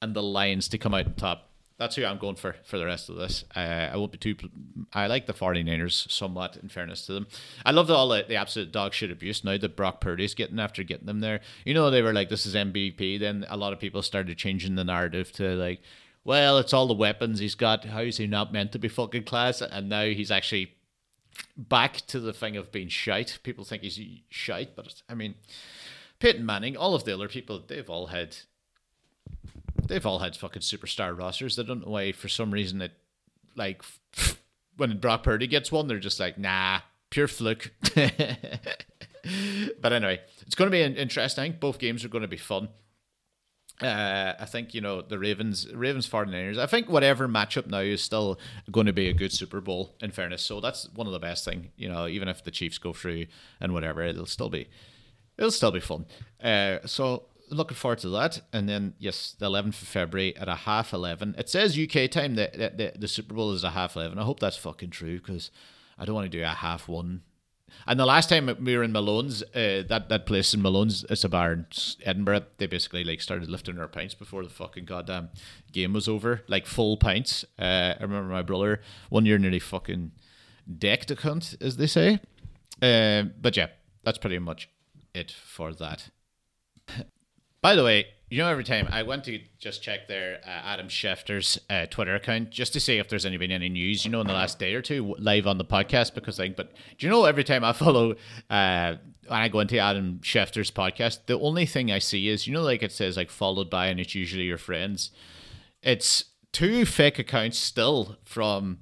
and 0.00 0.14
the 0.14 0.22
Lions 0.22 0.68
to 0.68 0.78
come 0.78 0.94
out 0.94 1.06
on 1.06 1.14
top. 1.14 1.44
That's 1.78 1.94
who 1.94 2.04
I'm 2.04 2.18
going 2.18 2.34
for 2.34 2.56
for 2.64 2.76
the 2.76 2.86
rest 2.86 3.08
of 3.08 3.16
this. 3.16 3.44
Uh, 3.54 3.88
I 3.92 3.96
won't 3.96 4.10
be 4.10 4.18
too. 4.18 4.34
I 4.92 5.06
like 5.06 5.26
the 5.26 5.32
49ers 5.32 6.10
somewhat, 6.10 6.56
in 6.60 6.68
fairness 6.68 7.06
to 7.06 7.12
them. 7.12 7.28
I 7.64 7.70
love 7.70 7.86
the, 7.86 7.94
all 7.94 8.08
the, 8.08 8.24
the 8.26 8.34
absolute 8.34 8.72
dog 8.72 8.94
shit 8.94 9.12
abuse 9.12 9.44
now 9.44 9.56
that 9.56 9.76
Brock 9.76 10.00
Purdy's 10.00 10.34
getting 10.34 10.58
after 10.58 10.82
getting 10.82 11.06
them 11.06 11.20
there. 11.20 11.40
You 11.64 11.74
know, 11.74 11.88
they 11.90 12.02
were 12.02 12.12
like, 12.12 12.30
this 12.30 12.46
is 12.46 12.56
MVP. 12.56 13.20
Then 13.20 13.46
a 13.48 13.56
lot 13.56 13.72
of 13.72 13.78
people 13.78 14.02
started 14.02 14.36
changing 14.36 14.74
the 14.74 14.82
narrative 14.82 15.30
to 15.32 15.54
like, 15.54 15.80
well, 16.24 16.58
it's 16.58 16.72
all 16.72 16.88
the 16.88 16.94
weapons 16.94 17.38
he's 17.38 17.54
got. 17.54 17.84
How 17.84 18.00
is 18.00 18.16
he 18.16 18.26
not 18.26 18.52
meant 18.52 18.72
to 18.72 18.78
be 18.80 18.88
fucking 18.88 19.24
class? 19.24 19.62
And 19.62 19.88
now 19.88 20.04
he's 20.06 20.32
actually 20.32 20.74
back 21.56 21.98
to 22.08 22.18
the 22.18 22.32
thing 22.32 22.56
of 22.56 22.72
being 22.72 22.88
shite. 22.88 23.38
People 23.44 23.64
think 23.64 23.82
he's 23.82 24.00
shite, 24.28 24.74
but 24.74 25.02
I 25.08 25.14
mean, 25.14 25.36
Peyton 26.18 26.44
Manning, 26.44 26.76
all 26.76 26.94
of 26.94 27.04
the 27.04 27.14
other 27.14 27.28
people, 27.28 27.62
they've 27.66 27.88
all 27.88 28.08
had 28.08 28.36
they've 29.88 30.06
all 30.06 30.20
had 30.20 30.36
fucking 30.36 30.62
superstar 30.62 31.16
rosters. 31.18 31.56
They 31.56 31.64
don't 31.64 31.84
know 31.84 31.92
why, 31.92 32.12
for 32.12 32.28
some 32.28 32.50
reason, 32.50 32.80
it 32.82 32.92
like 33.56 33.82
when 34.76 34.98
Brock 34.98 35.22
Purdy 35.24 35.46
gets 35.46 35.72
one, 35.72 35.88
they're 35.88 35.98
just 35.98 36.20
like, 36.20 36.38
nah, 36.38 36.80
pure 37.10 37.28
fluke. 37.28 37.72
but 37.94 39.92
anyway, 39.92 40.20
it's 40.42 40.54
going 40.54 40.70
to 40.70 40.70
be 40.70 40.82
interesting. 40.82 41.56
Both 41.58 41.78
games 41.78 42.04
are 42.04 42.08
going 42.08 42.22
to 42.22 42.28
be 42.28 42.36
fun. 42.36 42.68
Uh, 43.80 44.34
I 44.40 44.44
think 44.44 44.74
you 44.74 44.80
know 44.80 45.02
the 45.02 45.18
Ravens, 45.20 45.72
Ravens 45.72 46.08
49ers. 46.08 46.58
I 46.58 46.66
think 46.66 46.88
whatever 46.88 47.28
matchup 47.28 47.68
now 47.68 47.78
is 47.78 48.02
still 48.02 48.40
going 48.72 48.86
to 48.86 48.92
be 48.92 49.08
a 49.08 49.14
good 49.14 49.32
Super 49.32 49.60
Bowl. 49.60 49.94
In 50.00 50.10
fairness, 50.10 50.42
so 50.42 50.60
that's 50.60 50.88
one 50.94 51.06
of 51.06 51.12
the 51.12 51.20
best 51.20 51.44
thing. 51.44 51.70
You 51.76 51.88
know, 51.88 52.08
even 52.08 52.28
if 52.28 52.42
the 52.42 52.50
Chiefs 52.50 52.78
go 52.78 52.92
through 52.92 53.26
and 53.60 53.72
whatever, 53.72 54.02
it'll 54.02 54.26
still 54.26 54.50
be, 54.50 54.68
it'll 55.36 55.52
still 55.52 55.70
be 55.70 55.78
fun. 55.78 56.06
Uh, 56.42 56.78
so 56.86 57.26
looking 57.50 57.76
forward 57.76 57.98
to 58.00 58.08
that. 58.10 58.40
And 58.52 58.68
then, 58.68 58.94
yes, 58.98 59.34
the 59.38 59.46
11th 59.46 59.82
of 59.82 59.88
February 59.88 60.36
at 60.36 60.48
a 60.48 60.54
half 60.54 60.92
11. 60.92 61.34
It 61.38 61.48
says 61.48 61.78
UK 61.78 62.10
time 62.10 62.34
that 62.36 62.52
the, 62.52 62.72
the, 62.76 62.98
the, 62.98 63.08
Super 63.08 63.34
Bowl 63.34 63.52
is 63.52 63.64
a 63.64 63.70
half 63.70 63.96
11. 63.96 64.18
I 64.18 64.24
hope 64.24 64.40
that's 64.40 64.56
fucking 64.56 64.90
true 64.90 65.18
because 65.18 65.50
I 65.98 66.04
don't 66.04 66.14
want 66.14 66.30
to 66.30 66.38
do 66.38 66.42
a 66.42 66.48
half 66.48 66.88
one. 66.88 67.22
And 67.86 68.00
the 68.00 68.06
last 68.06 68.28
time 68.28 68.50
we 68.62 68.76
were 68.76 68.82
in 68.82 68.92
Malone's, 68.92 69.42
uh, 69.54 69.82
that, 69.88 70.08
that 70.08 70.26
place 70.26 70.54
in 70.54 70.62
Malone's, 70.62 71.04
it's 71.10 71.24
a 71.24 71.28
bar 71.28 71.52
in 71.52 71.66
Edinburgh, 72.04 72.44
they 72.56 72.66
basically 72.66 73.04
like 73.04 73.20
started 73.20 73.48
lifting 73.48 73.76
their 73.76 73.88
pints 73.88 74.14
before 74.14 74.42
the 74.42 74.50
fucking 74.50 74.84
goddamn 74.84 75.30
game 75.72 75.92
was 75.92 76.08
over. 76.08 76.42
Like 76.48 76.66
full 76.66 76.96
pints. 76.96 77.44
Uh, 77.58 77.94
I 77.98 78.02
remember 78.02 78.32
my 78.32 78.42
brother 78.42 78.80
one 79.10 79.26
year 79.26 79.38
nearly 79.38 79.58
fucking 79.58 80.12
decked 80.78 81.10
a 81.10 81.16
cunt, 81.16 81.60
as 81.62 81.76
they 81.76 81.86
say. 81.86 82.20
Uh, 82.80 83.24
but 83.40 83.56
yeah, 83.56 83.68
that's 84.02 84.18
pretty 84.18 84.38
much 84.38 84.68
it 85.14 85.30
for 85.30 85.72
that. 85.74 86.10
By 87.60 87.74
the 87.74 87.84
way, 87.84 88.06
you 88.30 88.38
know, 88.38 88.48
every 88.48 88.64
time 88.64 88.88
I 88.90 89.02
went 89.02 89.24
to 89.24 89.40
just 89.58 89.82
check 89.82 90.06
their 90.06 90.40
uh, 90.44 90.48
Adam 90.48 90.88
Schefter's 90.88 91.58
uh, 91.70 91.86
Twitter 91.86 92.14
account 92.14 92.50
just 92.50 92.74
to 92.74 92.80
see 92.80 92.98
if 92.98 93.08
there's 93.08 93.24
any 93.24 93.38
been 93.38 93.50
any 93.50 93.68
news, 93.70 94.04
you 94.04 94.10
know, 94.10 94.20
in 94.20 94.26
the 94.26 94.34
last 94.34 94.58
day 94.58 94.74
or 94.74 94.82
two 94.82 95.16
live 95.18 95.46
on 95.46 95.56
the 95.56 95.64
podcast 95.64 96.14
because 96.14 96.38
like, 96.38 96.54
but 96.54 96.72
do 96.98 97.06
you 97.06 97.10
know 97.10 97.24
every 97.24 97.44
time 97.44 97.64
I 97.64 97.72
follow 97.74 98.12
uh, 98.50 98.96
when 99.26 99.40
I 99.40 99.48
go 99.48 99.60
into 99.60 99.78
Adam 99.78 100.20
Schefter's 100.22 100.70
podcast, 100.70 101.20
the 101.26 101.38
only 101.38 101.64
thing 101.64 101.90
I 101.90 101.98
see 102.00 102.28
is 102.28 102.46
you 102.46 102.52
know, 102.52 102.62
like 102.62 102.82
it 102.82 102.92
says 102.92 103.16
like 103.16 103.30
followed 103.30 103.70
by, 103.70 103.86
and 103.86 103.98
it's 103.98 104.14
usually 104.14 104.44
your 104.44 104.58
friends. 104.58 105.10
It's 105.82 106.24
two 106.52 106.84
fake 106.84 107.18
accounts 107.18 107.58
still 107.58 108.18
from 108.24 108.80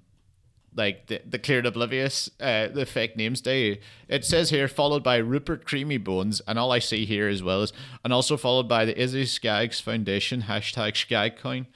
like 0.77 1.07
the, 1.07 1.23
the 1.27 1.39
cleared 1.39 1.67
oblivious, 1.67 2.31
uh, 2.41 2.69
the 2.69 2.87
fake 2.87 3.17
names 3.17 3.41
day. 3.41 3.81
It 4.09 4.25
says 4.25 4.51
here 4.51 4.69
followed 4.69 5.03
by 5.03 5.17
Rupert 5.17 5.65
Creamy 5.65 5.99
Bones, 5.99 6.41
and 6.47 6.59
all 6.59 6.71
I 6.71 6.79
see 6.79 7.07
here 7.07 7.29
as 7.29 7.43
well 7.43 7.63
is, 7.63 7.73
and 8.05 8.13
also 8.13 8.37
followed 8.37 8.69
by 8.69 8.85
the 8.85 9.01
Izzy 9.01 9.25
Skaggs 9.25 9.81
Foundation 9.81 10.43
hashtag 10.43 10.93
Skagcoin. 10.93 11.67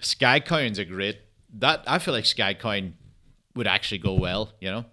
Skagcoin's 0.00 0.78
a 0.78 0.84
great 0.84 1.18
that 1.58 1.82
I 1.86 1.98
feel 1.98 2.14
like 2.14 2.24
Skagcoin 2.24 2.92
would 3.54 3.66
actually 3.66 3.98
go 3.98 4.14
well. 4.14 4.52
You 4.60 4.70
know, 4.70 4.84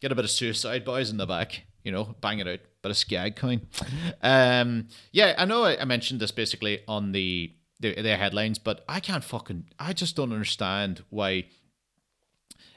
get 0.00 0.12
a 0.12 0.14
bit 0.14 0.24
of 0.24 0.30
Suicide 0.30 0.84
Boys 0.84 1.10
in 1.10 1.16
the 1.16 1.26
back. 1.26 1.62
You 1.84 1.92
know, 1.92 2.14
bang 2.20 2.38
it 2.38 2.48
out. 2.48 2.60
But 2.80 2.90
a 2.90 2.94
Skagcoin. 2.94 3.62
Um, 4.22 4.88
yeah, 5.12 5.34
I 5.36 5.44
know 5.44 5.64
I, 5.64 5.80
I 5.80 5.84
mentioned 5.84 6.20
this 6.20 6.32
basically 6.32 6.80
on 6.88 7.12
the 7.12 7.52
the, 7.80 8.00
the 8.00 8.16
headlines, 8.16 8.58
but 8.58 8.84
I 8.88 9.00
can't 9.00 9.24
fucking. 9.24 9.66
I 9.78 9.92
just 9.92 10.16
don't 10.16 10.32
understand 10.32 11.04
why 11.10 11.46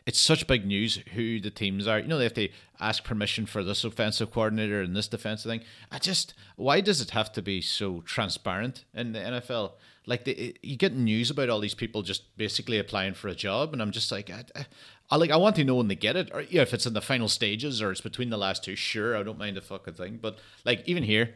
it's 0.06 0.20
such 0.20 0.46
big 0.46 0.66
news 0.66 1.00
who 1.14 1.40
the 1.40 1.50
teams 1.50 1.88
are. 1.88 2.00
You 2.00 2.08
know, 2.08 2.18
they 2.18 2.26
have 2.26 2.34
to 2.36 2.50
ask 2.80 3.04
permission 3.04 3.46
for 3.46 3.64
this 3.64 3.84
offensive 3.84 4.32
coordinator 4.32 4.82
and 4.82 4.96
this 4.96 5.08
defensive 5.08 5.50
thing. 5.50 5.62
I 5.92 5.98
just, 5.98 6.36
why 6.58 6.82
does 6.82 7.02
it 7.02 7.12
have 7.12 7.32
to 7.34 7.42
be 7.42 7.62
so 7.62 8.02
transparent 8.02 8.86
in 8.94 9.14
the 9.14 9.20
NFL? 9.20 9.74
Like, 10.06 10.26
the, 10.26 10.56
you 10.62 10.78
get 10.78 10.94
news 10.96 11.32
about 11.32 11.50
all 11.50 11.60
these 11.60 11.74
people 11.74 12.04
just 12.04 12.38
basically 12.38 12.78
applying 12.78 13.16
for 13.16 13.28
a 13.28 13.36
job, 13.36 13.74
and 13.74 13.82
I'm 13.82 13.90
just 13.90 14.12
like, 14.12 14.30
I, 14.30 14.44
I, 14.56 14.66
I 15.10 15.16
like, 15.18 15.32
I 15.32 15.38
want 15.38 15.56
to 15.56 15.64
know 15.64 15.76
when 15.76 15.88
they 15.88 15.96
get 15.96 16.16
it, 16.16 16.30
or 16.32 16.42
yeah, 16.42 16.62
if 16.62 16.76
it's 16.76 16.86
in 16.86 16.94
the 16.94 17.02
final 17.02 17.28
stages 17.28 17.82
or 17.82 17.92
it's 17.92 18.02
between 18.02 18.30
the 18.30 18.38
last 18.38 18.64
two. 18.64 18.76
Sure, 18.76 19.18
I 19.18 19.24
don't 19.24 19.40
mind 19.40 19.58
a 19.58 19.62
fucking 19.62 19.96
thing, 19.96 20.20
but 20.22 20.38
like 20.64 20.84
even 20.88 21.02
here, 21.02 21.34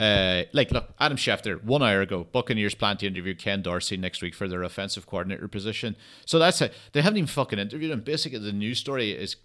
uh, 0.00 0.44
like, 0.54 0.70
look, 0.70 0.94
Adam 0.98 1.18
Schefter, 1.18 1.62
one 1.62 1.82
hour 1.82 2.00
ago, 2.00 2.26
Buccaneers 2.32 2.74
plan 2.74 2.96
to 2.98 3.06
interview 3.06 3.34
Ken 3.34 3.60
Dorsey 3.60 3.98
next 3.98 4.22
week 4.22 4.34
for 4.34 4.48
their 4.48 4.62
offensive 4.62 5.06
coordinator 5.06 5.46
position. 5.46 5.94
So 6.24 6.38
that's 6.38 6.62
it. 6.62 6.72
They 6.92 7.02
haven't 7.02 7.18
even 7.18 7.26
fucking 7.26 7.58
interviewed 7.58 7.90
him. 7.90 8.00
Basically, 8.00 8.38
the 8.38 8.52
news 8.52 8.78
story 8.78 9.10
is 9.10 9.36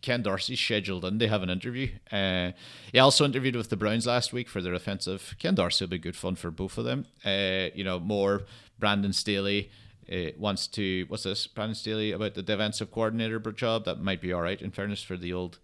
Ken 0.00 0.22
Dorsey 0.22 0.56
scheduled 0.56 1.04
and 1.04 1.20
they 1.20 1.26
have 1.26 1.42
an 1.42 1.50
interview. 1.50 1.90
Uh, 2.10 2.52
he 2.90 2.98
also 2.98 3.26
interviewed 3.26 3.54
with 3.54 3.68
the 3.68 3.76
Browns 3.76 4.06
last 4.06 4.32
week 4.32 4.48
for 4.48 4.62
their 4.62 4.72
offensive. 4.72 5.34
Ken 5.38 5.54
Dorsey 5.54 5.84
will 5.84 5.90
be 5.90 5.98
good 5.98 6.16
fun 6.16 6.36
for 6.36 6.50
both 6.50 6.78
of 6.78 6.86
them. 6.86 7.04
Uh, 7.22 7.68
you 7.74 7.84
know, 7.84 8.00
more 8.00 8.42
Brandon 8.78 9.12
Staley. 9.12 9.70
Uh, 10.10 10.30
wants 10.38 10.66
to 10.66 11.04
what's 11.08 11.24
this 11.24 11.46
Brandon 11.46 11.74
Staley 11.74 12.12
about 12.12 12.32
the 12.32 12.42
defensive 12.42 12.90
coordinator 12.90 13.38
job 13.52 13.84
that 13.84 14.00
might 14.00 14.22
be 14.22 14.32
all 14.32 14.40
right 14.40 14.62
in 14.62 14.70
fairness 14.70 15.02
for 15.02 15.18
the 15.18 15.34
old 15.34 15.58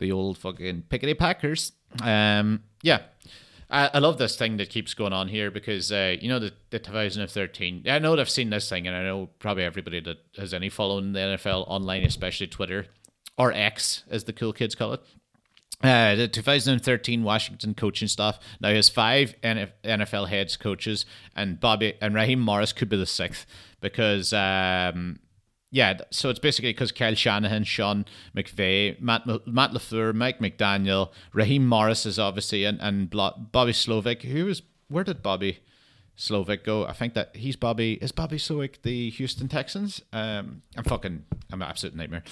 the 0.00 0.10
old 0.10 0.38
fucking 0.38 0.82
pickety 0.88 1.14
packers 1.14 1.70
um 2.02 2.62
yeah 2.82 3.00
I, 3.70 3.90
I 3.94 3.98
love 3.98 4.18
this 4.18 4.36
thing 4.36 4.56
that 4.56 4.68
keeps 4.68 4.94
going 4.94 5.12
on 5.12 5.28
here 5.28 5.50
because 5.50 5.92
uh, 5.92 6.16
you 6.20 6.28
know 6.28 6.38
the, 6.38 6.52
the 6.70 6.78
2013. 6.78 7.84
I 7.86 7.98
know 7.98 8.18
I've 8.18 8.30
seen 8.30 8.50
this 8.50 8.68
thing, 8.68 8.86
and 8.86 8.96
I 8.96 9.04
know 9.04 9.30
probably 9.38 9.64
everybody 9.64 10.00
that 10.00 10.18
has 10.36 10.52
any 10.52 10.68
following 10.68 11.12
the 11.12 11.20
NFL 11.20 11.64
online, 11.68 12.02
especially 12.04 12.48
Twitter 12.48 12.86
or 13.38 13.52
X, 13.52 14.04
as 14.10 14.24
the 14.24 14.32
cool 14.32 14.52
kids 14.52 14.74
call 14.74 14.94
it. 14.94 15.00
Uh, 15.82 16.14
the 16.14 16.28
2013 16.28 17.22
Washington 17.22 17.72
coaching 17.72 18.06
staff 18.08 18.38
now 18.60 18.68
has 18.68 18.90
five 18.90 19.34
NFL 19.42 20.28
heads 20.28 20.56
coaches, 20.56 21.06
and 21.34 21.58
Bobby 21.58 21.94
and 22.02 22.14
Raheem 22.14 22.40
Morris 22.40 22.72
could 22.72 22.88
be 22.88 22.96
the 22.96 23.06
sixth 23.06 23.46
because 23.80 24.32
um, 24.32 25.20
yeah, 25.70 25.98
so 26.10 26.30
it's 26.30 26.38
basically 26.38 26.70
because 26.70 26.90
Kyle 26.90 27.14
Shanahan, 27.14 27.64
Sean 27.64 28.04
McVay, 28.36 29.00
Matt 29.00 29.26
Matt 29.46 29.70
Lafleur, 29.70 30.12
Mike 30.12 30.40
McDaniel, 30.40 31.10
Raheem 31.32 31.66
Morris 31.66 32.06
is 32.06 32.18
obviously, 32.18 32.64
and 32.64 32.80
and 32.80 33.10
Bobby 33.10 33.72
Slowik. 33.72 34.22
Who 34.22 34.46
was 34.46 34.62
where 34.88 35.04
did 35.04 35.22
Bobby 35.22 35.60
Slowik 36.16 36.64
go? 36.64 36.86
I 36.86 36.92
think 36.92 37.14
that 37.14 37.34
he's 37.34 37.56
Bobby. 37.56 37.94
Is 37.94 38.12
Bobby 38.12 38.36
Slowik 38.36 38.82
the 38.82 39.10
Houston 39.10 39.48
Texans? 39.48 40.02
Um, 40.12 40.62
I'm 40.76 40.84
fucking. 40.84 41.24
I'm 41.52 41.62
an 41.62 41.68
absolute 41.68 41.96
nightmare. 41.96 42.22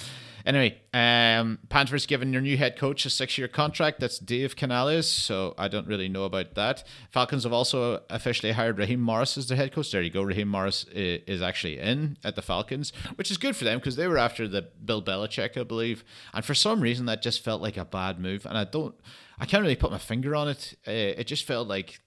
Anyway, 0.46 0.78
um, 0.94 1.58
Panthers 1.68 2.06
given 2.06 2.32
your 2.32 2.40
new 2.42 2.56
head 2.56 2.78
coach 2.78 3.04
a 3.04 3.10
six-year 3.10 3.48
contract. 3.48 4.00
That's 4.00 4.18
Dave 4.18 4.56
Canales. 4.56 5.08
So 5.08 5.54
I 5.58 5.68
don't 5.68 5.86
really 5.86 6.08
know 6.08 6.24
about 6.24 6.54
that. 6.54 6.86
Falcons 7.10 7.44
have 7.44 7.52
also 7.52 8.02
officially 8.08 8.52
hired 8.52 8.78
Raheem 8.78 9.00
Morris 9.00 9.36
as 9.36 9.48
their 9.48 9.56
head 9.56 9.72
coach. 9.72 9.90
There 9.90 10.02
you 10.02 10.10
go. 10.10 10.22
Raheem 10.22 10.48
Morris 10.48 10.84
is 10.92 11.42
actually 11.42 11.78
in 11.78 12.16
at 12.24 12.36
the 12.36 12.42
Falcons, 12.42 12.92
which 13.16 13.30
is 13.30 13.36
good 13.36 13.56
for 13.56 13.64
them 13.64 13.78
because 13.78 13.96
they 13.96 14.06
were 14.06 14.18
after 14.18 14.46
the 14.46 14.62
Bill 14.62 15.02
Belichick, 15.02 15.58
I 15.58 15.64
believe. 15.64 16.04
And 16.32 16.44
for 16.44 16.54
some 16.54 16.80
reason, 16.80 17.06
that 17.06 17.22
just 17.22 17.42
felt 17.42 17.60
like 17.60 17.76
a 17.76 17.84
bad 17.84 18.20
move. 18.20 18.46
And 18.46 18.56
I 18.56 18.64
don't. 18.64 18.94
I 19.40 19.46
can't 19.46 19.62
really 19.62 19.76
put 19.76 19.90
my 19.90 19.98
finger 19.98 20.34
on 20.34 20.48
it. 20.48 20.76
Uh, 20.86 20.90
it 20.90 21.24
just 21.24 21.44
felt 21.44 21.68
like 21.68 22.00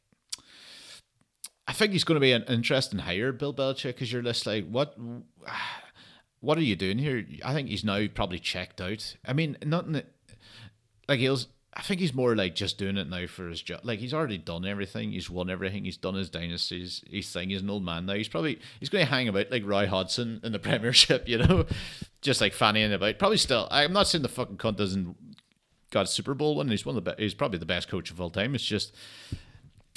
I 1.67 1.73
think 1.73 1.93
he's 1.93 2.03
going 2.03 2.15
to 2.15 2.19
be 2.19 2.31
an 2.31 2.43
interesting 2.47 2.99
hire, 2.99 3.31
Bill 3.31 3.53
Belichick, 3.53 3.83
because 3.93 4.11
you're 4.11 4.21
just 4.21 4.45
like, 4.45 4.67
what? 4.67 4.97
what 6.41 6.57
are 6.57 6.63
you 6.63 6.75
doing 6.75 6.97
here? 6.97 7.25
I 7.45 7.53
think 7.53 7.69
he's 7.69 7.83
now 7.83 8.05
probably 8.13 8.39
checked 8.39 8.81
out. 8.81 9.15
I 9.25 9.33
mean, 9.33 9.57
nothing 9.63 10.01
like 11.07 11.19
he's. 11.19 11.47
I 11.73 11.83
think 11.83 12.01
he's 12.01 12.13
more 12.13 12.35
like 12.35 12.53
just 12.53 12.77
doing 12.77 12.97
it 12.97 13.07
now 13.07 13.27
for 13.27 13.47
his 13.47 13.61
job. 13.61 13.81
Like 13.83 13.99
he's 13.99 14.13
already 14.13 14.37
done 14.37 14.65
everything. 14.65 15.13
He's 15.13 15.29
won 15.29 15.49
everything. 15.49 15.85
He's 15.85 15.95
done 15.95 16.15
his 16.15 16.29
dynasties. 16.29 17.01
He's 17.09 17.31
thing. 17.31 17.49
He's 17.49 17.61
an 17.61 17.69
old 17.69 17.85
man 17.85 18.07
now. 18.07 18.15
He's 18.15 18.27
probably 18.27 18.59
he's 18.79 18.89
going 18.89 19.05
to 19.05 19.11
hang 19.11 19.29
about 19.29 19.51
like 19.51 19.65
Roy 19.65 19.87
Hodgson 19.87 20.41
in 20.43 20.51
the 20.51 20.59
Premiership. 20.59 21.29
You 21.29 21.37
know, 21.37 21.65
just 22.21 22.41
like 22.41 22.53
fanning 22.53 22.91
about. 22.91 23.19
Probably 23.19 23.37
still. 23.37 23.69
I'm 23.71 23.93
not 23.93 24.07
saying 24.07 24.23
the 24.23 24.27
fucking 24.27 24.57
cunt 24.57 24.75
doesn't 24.75 25.15
got 25.91 26.05
a 26.05 26.07
Super 26.07 26.33
Bowl 26.33 26.57
one. 26.57 26.67
He's 26.67 26.85
one 26.85 26.97
of 26.97 27.05
the. 27.05 27.13
Be- 27.13 27.23
he's 27.23 27.35
probably 27.35 27.59
the 27.59 27.65
best 27.65 27.87
coach 27.87 28.11
of 28.11 28.19
all 28.19 28.31
time. 28.31 28.53
It's 28.53 28.65
just, 28.65 28.93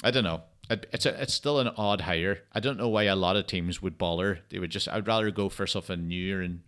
I 0.03 0.11
don't 0.11 0.23
know 0.23 0.43
it's 0.69 1.05
a, 1.05 1.21
it's 1.21 1.33
still 1.33 1.59
an 1.59 1.69
odd 1.77 2.01
hire. 2.01 2.39
I 2.53 2.59
don't 2.59 2.77
know 2.77 2.89
why 2.89 3.03
a 3.03 3.15
lot 3.15 3.35
of 3.35 3.47
teams 3.47 3.81
would 3.81 3.97
bother. 3.97 4.39
They 4.49 4.59
would 4.59 4.71
just 4.71 4.87
I'd 4.87 5.07
rather 5.07 5.31
go 5.31 5.49
for 5.49 5.67
something 5.67 6.07
new 6.07 6.41
and 6.41 6.61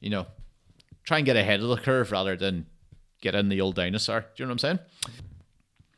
you 0.00 0.10
know 0.10 0.26
try 1.04 1.18
and 1.18 1.26
get 1.26 1.36
ahead 1.36 1.60
of 1.60 1.68
the 1.68 1.76
curve 1.76 2.10
rather 2.12 2.36
than 2.36 2.66
get 3.20 3.34
in 3.34 3.48
the 3.48 3.60
old 3.60 3.74
dinosaur. 3.76 4.20
Do 4.20 4.26
you 4.36 4.44
know 4.46 4.50
what 4.50 4.52
I'm 4.52 4.58
saying? 4.58 4.78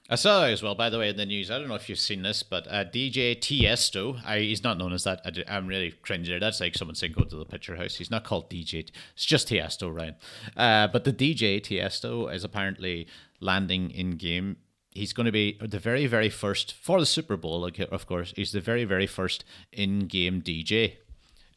I 0.08 0.14
saw 0.14 0.44
as 0.44 0.62
well, 0.62 0.76
by 0.76 0.88
the 0.88 1.00
way, 1.00 1.08
in 1.08 1.16
the 1.16 1.26
news. 1.26 1.50
I 1.50 1.58
don't 1.58 1.66
know 1.66 1.74
if 1.74 1.88
you've 1.88 1.98
seen 1.98 2.22
this, 2.22 2.44
but 2.44 2.68
uh, 2.68 2.84
DJ 2.84 3.36
Tiesto, 3.36 4.24
I, 4.24 4.38
he's 4.38 4.62
not 4.62 4.78
known 4.78 4.92
as 4.92 5.02
that. 5.02 5.20
I, 5.24 5.56
am 5.56 5.66
really 5.66 5.90
cringing 6.02 6.38
That's 6.38 6.60
like 6.60 6.76
someone 6.76 6.94
saying 6.94 7.14
go 7.16 7.24
to 7.24 7.36
the 7.36 7.44
picture 7.44 7.74
house. 7.74 7.96
He's 7.96 8.10
not 8.10 8.22
called 8.22 8.48
DJ. 8.48 8.88
It's 9.14 9.24
just 9.24 9.48
Tiesto, 9.48 9.92
Ryan. 9.92 10.14
Uh, 10.56 10.86
but 10.86 11.02
the 11.02 11.12
DJ 11.12 11.60
Tiesto 11.60 12.32
is 12.32 12.44
apparently 12.44 13.08
landing 13.40 13.90
in 13.90 14.12
game 14.12 14.58
he's 14.96 15.12
going 15.12 15.26
to 15.26 15.32
be 15.32 15.58
the 15.60 15.78
very, 15.78 16.06
very 16.06 16.30
first 16.30 16.72
for 16.72 16.98
the 16.98 17.06
Super 17.06 17.36
Bowl. 17.36 17.64
Of 17.64 18.06
course, 18.06 18.32
he's 18.36 18.52
the 18.52 18.60
very, 18.60 18.84
very 18.84 19.06
first 19.06 19.44
in-game 19.72 20.42
DJ. 20.42 20.94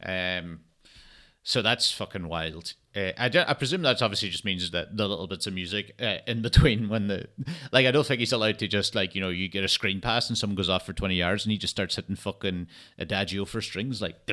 Um, 0.04 0.62
so 1.44 1.62
that's 1.62 1.92
fucking 1.92 2.28
wild. 2.28 2.74
Uh, 2.96 3.12
I, 3.18 3.32
I 3.48 3.54
presume 3.54 3.82
that 3.84 4.02
obviously 4.02 4.30
just 4.30 4.46
means 4.46 4.70
that 4.72 4.98
the 4.98 5.08
little 5.08 5.28
bits 5.28 5.48
of 5.48 5.54
music 5.54 5.96
uh, 6.02 6.18
in 6.28 6.42
between 6.42 6.90
when 6.90 7.08
the 7.08 7.28
like 7.72 7.86
I 7.86 7.92
don't 7.92 8.06
think 8.06 8.20
he's 8.20 8.32
allowed 8.32 8.60
to 8.60 8.68
just 8.68 8.96
like 8.96 9.14
you 9.14 9.22
know 9.22 9.30
you 9.30 9.48
get 9.48 9.64
a 9.64 9.68
screen 9.68 10.02
pass 10.02 10.28
and 10.28 10.38
someone 10.38 10.56
goes 10.56 10.70
off 10.70 10.86
for 10.86 10.94
twenty 10.94 11.16
yards 11.16 11.46
and 11.46 11.52
he 11.52 11.58
just 11.58 11.72
starts 11.72 11.96
hitting 11.96 12.16
fucking 12.16 12.68
adagio 12.98 13.46
for 13.46 13.62
strings 13.62 14.02
like 14.02 14.26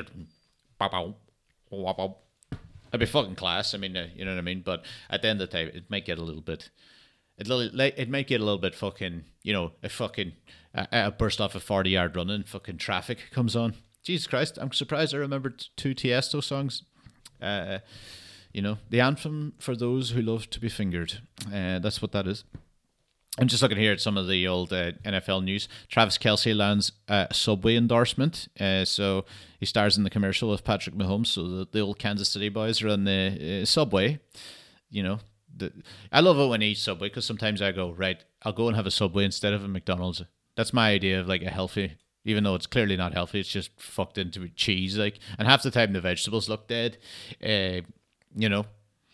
I'd 2.93 2.99
be 2.99 3.05
fucking 3.05 3.35
class. 3.35 3.73
I 3.73 3.77
mean, 3.77 3.95
uh, 3.95 4.07
you 4.15 4.25
know 4.25 4.31
what 4.31 4.39
I 4.39 4.43
mean. 4.43 4.61
But 4.65 4.85
at 5.09 5.21
the 5.21 5.27
end 5.27 5.41
of 5.41 5.49
the 5.49 5.57
day, 5.57 5.63
it 5.65 5.89
might 5.89 6.05
get 6.05 6.17
a 6.17 6.23
little 6.23 6.41
bit 6.41 6.69
it 7.37 7.49
it 7.97 8.09
might 8.09 8.27
get 8.27 8.41
a 8.41 8.43
little 8.43 8.59
bit 8.59 8.75
fucking 8.75 9.23
you 9.43 9.53
know 9.53 9.71
a 9.83 9.89
fucking 9.89 10.33
a 10.73 11.11
burst 11.11 11.39
off 11.41 11.55
a 11.55 11.59
forty 11.59 11.91
yard 11.91 12.15
run 12.15 12.29
and 12.29 12.47
fucking 12.47 12.77
traffic 12.77 13.19
comes 13.31 13.55
on. 13.55 13.75
Jesus 14.03 14.27
Christ, 14.27 14.57
I'm 14.61 14.71
surprised 14.71 15.13
I 15.13 15.17
remembered 15.17 15.65
two 15.75 15.93
Tiesto 15.93 16.43
songs. 16.43 16.83
Uh, 17.41 17.79
you 18.53 18.61
know 18.61 18.77
the 18.89 19.01
anthem 19.01 19.53
for 19.59 19.75
those 19.75 20.11
who 20.11 20.21
love 20.21 20.49
to 20.49 20.59
be 20.59 20.69
fingered. 20.69 21.19
Uh, 21.47 21.79
that's 21.79 22.01
what 22.01 22.11
that 22.13 22.27
is. 22.27 22.43
I'm 23.39 23.47
just 23.47 23.61
looking 23.61 23.77
here 23.77 23.91
at 23.91 24.01
some 24.01 24.17
of 24.17 24.27
the 24.27 24.47
old 24.47 24.73
uh, 24.73 24.93
NFL 25.05 25.43
news. 25.43 25.67
Travis 25.89 26.17
Kelce 26.17 26.55
lands 26.55 26.91
a 27.07 27.27
Subway 27.31 27.75
endorsement. 27.75 28.47
Uh, 28.59 28.83
so 28.83 29.25
he 29.59 29.65
stars 29.67 29.95
in 29.95 30.03
the 30.03 30.09
commercial 30.09 30.49
with 30.49 30.63
Patrick 30.63 30.95
Mahomes. 30.95 31.27
So 31.27 31.47
the, 31.47 31.67
the 31.71 31.81
old 31.81 31.99
Kansas 31.99 32.29
City 32.29 32.49
boys 32.49 32.81
are 32.81 32.89
on 32.89 33.03
the 33.03 33.61
uh, 33.61 33.65
Subway. 33.65 34.19
You 34.89 35.03
know, 35.03 35.19
the, 35.57 35.73
I 36.11 36.19
love 36.19 36.39
it 36.39 36.47
when 36.47 36.61
I 36.61 36.67
eat 36.67 36.77
Subway 36.77 37.09
because 37.09 37.25
sometimes 37.25 37.61
I 37.61 37.71
go 37.71 37.91
right. 37.91 38.23
I'll 38.43 38.53
go 38.53 38.67
and 38.67 38.75
have 38.75 38.85
a 38.85 38.91
Subway 38.91 39.25
instead 39.25 39.53
of 39.53 39.63
a 39.63 39.67
McDonald's. 39.67 40.23
That's 40.55 40.73
my 40.73 40.91
idea 40.91 41.19
of 41.19 41.27
like 41.27 41.43
a 41.43 41.49
healthy, 41.49 41.97
even 42.25 42.43
though 42.43 42.55
it's 42.55 42.67
clearly 42.67 42.97
not 42.97 43.13
healthy. 43.13 43.39
It's 43.39 43.49
just 43.49 43.71
fucked 43.79 44.17
into 44.17 44.47
cheese, 44.49 44.97
like, 44.97 45.19
and 45.37 45.47
half 45.47 45.63
the 45.63 45.71
time 45.71 45.93
the 45.93 46.01
vegetables 46.01 46.49
look 46.49 46.67
dead. 46.67 46.97
Uh, 47.43 47.81
you 48.35 48.49
know, 48.49 48.65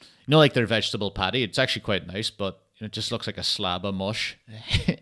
you 0.01 0.29
know, 0.29 0.37
like 0.37 0.53
their 0.53 0.65
vegetable 0.65 1.11
patty. 1.11 1.43
It's 1.43 1.59
actually 1.59 1.81
quite 1.81 2.07
nice, 2.07 2.29
but 2.29 2.61
it 2.79 2.91
just 2.91 3.11
looks 3.11 3.27
like 3.27 3.37
a 3.37 3.43
slab 3.43 3.85
of 3.85 3.95
mush. 3.95 4.37
and 4.87 4.99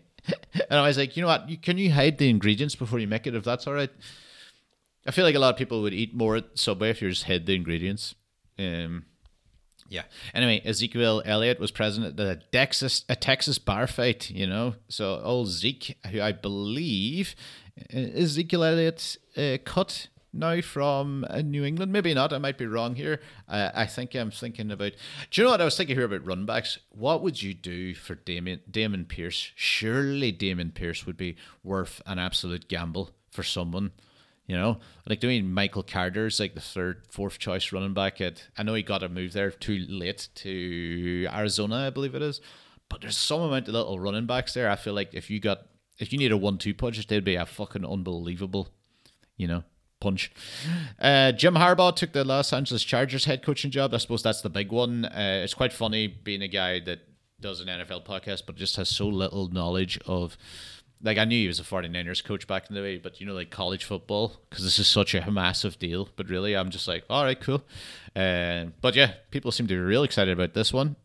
I 0.70 0.86
was 0.86 0.98
like, 0.98 1.16
you 1.16 1.22
know 1.22 1.28
what? 1.28 1.48
Can 1.62 1.78
you 1.78 1.92
hide 1.92 2.18
the 2.18 2.28
ingredients 2.28 2.74
before 2.74 2.98
you 2.98 3.08
make 3.08 3.26
it? 3.26 3.34
If 3.34 3.44
that's 3.44 3.66
all 3.66 3.74
right. 3.74 3.90
I 5.04 5.10
feel 5.10 5.24
like 5.24 5.34
a 5.34 5.40
lot 5.40 5.50
of 5.50 5.58
people 5.58 5.82
would 5.82 5.94
eat 5.94 6.14
more 6.14 6.36
at 6.36 6.58
Subway 6.58 6.90
if 6.90 7.02
you 7.02 7.10
just 7.10 7.24
hid 7.24 7.46
the 7.46 7.56
ingredients. 7.56 8.14
Um, 8.58 9.06
yeah. 9.92 10.04
Anyway, 10.34 10.62
Ezekiel 10.64 11.22
Elliott 11.26 11.60
was 11.60 11.70
present 11.70 12.06
at 12.06 12.16
the 12.16 12.40
Texas 12.50 13.04
a 13.08 13.14
Texas 13.14 13.58
bar 13.58 13.86
fight. 13.86 14.30
You 14.30 14.46
know, 14.46 14.74
so 14.88 15.20
old 15.22 15.48
Zeke, 15.48 15.98
who 16.10 16.20
I 16.20 16.32
believe 16.32 17.34
uh, 17.94 17.98
Ezekiel 17.98 18.64
Elliott 18.64 19.18
uh, 19.36 19.58
cut 19.64 20.08
now 20.32 20.62
from 20.62 21.26
uh, 21.28 21.42
New 21.42 21.62
England. 21.62 21.92
Maybe 21.92 22.14
not. 22.14 22.32
I 22.32 22.38
might 22.38 22.56
be 22.56 22.66
wrong 22.66 22.94
here. 22.94 23.20
Uh, 23.46 23.70
I 23.74 23.84
think 23.84 24.14
I'm 24.14 24.30
thinking 24.30 24.70
about. 24.70 24.92
Do 25.30 25.40
you 25.40 25.44
know 25.44 25.50
what 25.50 25.60
I 25.60 25.66
was 25.66 25.76
thinking 25.76 25.96
here 25.96 26.06
about 26.06 26.24
runbacks? 26.24 26.78
What 26.88 27.22
would 27.22 27.42
you 27.42 27.52
do 27.52 27.94
for 27.94 28.14
Damon 28.14 28.60
Dameon 28.70 29.06
Pierce? 29.06 29.52
Surely 29.54 30.32
Damon 30.32 30.70
Pierce 30.70 31.04
would 31.04 31.18
be 31.18 31.36
worth 31.62 32.00
an 32.06 32.18
absolute 32.18 32.68
gamble 32.68 33.10
for 33.30 33.42
someone. 33.42 33.92
You 34.52 34.58
know, 34.58 34.80
like 35.08 35.20
doing 35.20 35.50
Michael 35.50 35.82
Carter's 35.82 36.38
like 36.38 36.54
the 36.54 36.60
third, 36.60 37.06
fourth 37.08 37.38
choice 37.38 37.72
running 37.72 37.94
back. 37.94 38.20
At 38.20 38.48
I 38.58 38.62
know 38.62 38.74
he 38.74 38.82
got 38.82 39.02
a 39.02 39.08
move 39.08 39.32
there 39.32 39.50
too 39.50 39.86
late 39.88 40.28
to 40.34 41.26
Arizona, 41.32 41.86
I 41.86 41.90
believe 41.90 42.14
it 42.14 42.20
is. 42.20 42.42
But 42.90 43.00
there's 43.00 43.16
some 43.16 43.40
amount 43.40 43.68
of 43.68 43.74
little 43.74 43.98
running 43.98 44.26
backs 44.26 44.52
there. 44.52 44.68
I 44.68 44.76
feel 44.76 44.92
like 44.92 45.14
if 45.14 45.30
you 45.30 45.40
got 45.40 45.68
if 45.98 46.12
you 46.12 46.18
need 46.18 46.32
a 46.32 46.36
one-two 46.36 46.74
punch, 46.74 47.06
they'd 47.06 47.24
be 47.24 47.36
a 47.36 47.46
fucking 47.46 47.86
unbelievable 47.86 48.68
you 49.36 49.48
know, 49.48 49.64
punch. 50.00 50.30
Uh, 51.00 51.32
Jim 51.32 51.54
Harbaugh 51.54 51.94
took 51.94 52.12
the 52.12 52.24
Los 52.24 52.52
Angeles 52.52 52.84
Chargers 52.84 53.24
head 53.24 53.42
coaching 53.42 53.70
job. 53.70 53.94
I 53.94 53.96
suppose 53.96 54.22
that's 54.22 54.42
the 54.42 54.50
big 54.50 54.70
one. 54.70 55.04
Uh, 55.04 55.40
it's 55.42 55.54
quite 55.54 55.72
funny 55.72 56.06
being 56.06 56.42
a 56.42 56.48
guy 56.48 56.80
that 56.80 57.00
does 57.40 57.60
an 57.60 57.68
NFL 57.68 58.06
podcast, 58.06 58.42
but 58.46 58.56
just 58.56 58.76
has 58.76 58.88
so 58.88 59.08
little 59.08 59.48
knowledge 59.48 59.98
of. 60.06 60.36
Like 61.02 61.18
I 61.18 61.24
knew 61.24 61.38
he 61.38 61.48
was 61.48 61.58
a 61.58 61.64
49ers 61.64 62.22
coach 62.22 62.46
back 62.46 62.68
in 62.68 62.74
the 62.74 62.80
day, 62.80 62.98
but 62.98 63.20
you 63.20 63.26
know, 63.26 63.34
like 63.34 63.50
college 63.50 63.84
football, 63.84 64.36
because 64.48 64.64
this 64.64 64.78
is 64.78 64.86
such 64.86 65.14
a 65.14 65.30
massive 65.30 65.78
deal. 65.78 66.08
But 66.16 66.28
really, 66.28 66.56
I'm 66.56 66.70
just 66.70 66.86
like, 66.86 67.04
all 67.10 67.24
right, 67.24 67.40
cool. 67.40 67.62
Uh, 68.14 68.66
but 68.80 68.94
yeah, 68.94 69.14
people 69.30 69.50
seem 69.50 69.66
to 69.66 69.74
be 69.74 69.80
real 69.80 70.04
excited 70.04 70.32
about 70.32 70.54
this 70.54 70.72
one. 70.72 70.96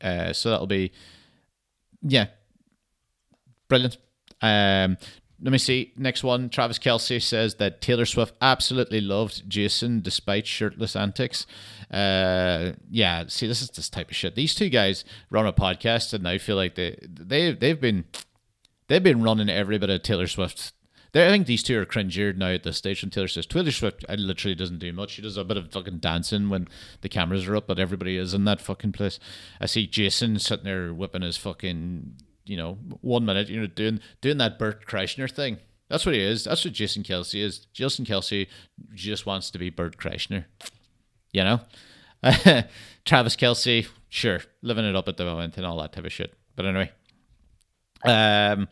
Uh, 0.00 0.32
so 0.32 0.50
that'll 0.50 0.66
be, 0.66 0.92
yeah, 2.02 2.26
brilliant. 3.68 3.96
Um, 4.40 4.96
let 5.40 5.52
me 5.52 5.58
see. 5.58 5.92
Next 5.96 6.24
one. 6.24 6.48
Travis 6.48 6.78
Kelce 6.80 7.22
says 7.22 7.56
that 7.56 7.80
Taylor 7.80 8.06
Swift 8.06 8.34
absolutely 8.40 9.00
loved 9.00 9.48
Jason 9.48 10.00
despite 10.00 10.48
shirtless 10.48 10.96
antics. 10.96 11.46
Uh, 11.90 12.72
yeah. 12.90 13.24
See, 13.28 13.46
this 13.46 13.62
is 13.62 13.70
this 13.70 13.88
type 13.88 14.10
of 14.10 14.16
shit. 14.16 14.34
These 14.34 14.56
two 14.56 14.68
guys 14.68 15.04
run 15.30 15.46
a 15.46 15.52
podcast, 15.52 16.12
and 16.12 16.26
I 16.26 16.38
feel 16.38 16.56
like 16.56 16.74
they 16.74 16.98
they 17.02 17.52
they've 17.52 17.80
been 17.80 18.04
they've 18.88 19.02
been 19.02 19.22
running 19.22 19.48
every 19.48 19.78
bit 19.78 19.90
of 19.90 20.02
Taylor 20.02 20.26
Swift. 20.26 20.72
They, 21.12 21.26
I 21.26 21.30
think 21.30 21.46
these 21.46 21.62
two 21.62 21.80
are 21.80 21.86
cringier 21.86 22.36
now 22.36 22.48
at 22.48 22.64
this 22.64 22.76
stage. 22.76 23.02
And 23.02 23.10
Taylor 23.10 23.28
says 23.28 23.46
Taylor 23.46 23.70
Swift 23.70 24.04
literally 24.08 24.54
doesn't 24.54 24.78
do 24.78 24.92
much. 24.92 25.12
She 25.12 25.22
does 25.22 25.38
a 25.38 25.44
bit 25.44 25.56
of 25.56 25.72
fucking 25.72 25.98
dancing 25.98 26.50
when 26.50 26.68
the 27.00 27.08
cameras 27.08 27.48
are 27.48 27.56
up, 27.56 27.66
but 27.66 27.78
everybody 27.78 28.16
is 28.16 28.34
in 28.34 28.44
that 28.44 28.60
fucking 28.60 28.92
place. 28.92 29.18
I 29.60 29.66
see 29.66 29.86
Jason 29.86 30.38
sitting 30.38 30.66
there 30.66 30.92
whipping 30.92 31.22
his 31.22 31.38
fucking 31.38 32.16
you 32.48 32.56
know, 32.56 32.78
one 33.02 33.24
minute, 33.24 33.48
you 33.48 33.60
know, 33.60 33.66
doing 33.66 34.00
doing 34.20 34.38
that 34.38 34.58
Bert 34.58 34.86
Kreischer 34.86 35.30
thing. 35.30 35.58
That's 35.88 36.04
what 36.04 36.14
he 36.14 36.20
is. 36.20 36.44
That's 36.44 36.64
what 36.64 36.74
Jason 36.74 37.02
Kelce 37.02 37.40
is. 37.40 37.66
Jason 37.72 38.04
Kelce 38.04 38.48
just 38.94 39.26
wants 39.26 39.50
to 39.50 39.58
be 39.58 39.70
Bert 39.70 39.96
Kreischer. 39.96 40.44
You 41.32 41.44
know? 41.44 41.60
Travis 43.04 43.36
Kelce, 43.36 43.86
sure, 44.08 44.40
living 44.62 44.84
it 44.84 44.96
up 44.96 45.08
at 45.08 45.16
the 45.16 45.24
moment 45.24 45.56
and 45.56 45.64
all 45.64 45.78
that 45.80 45.92
type 45.92 46.04
of 46.04 46.12
shit. 46.12 46.34
But 46.56 46.66
anyway. 46.66 46.90
Um 48.04 48.68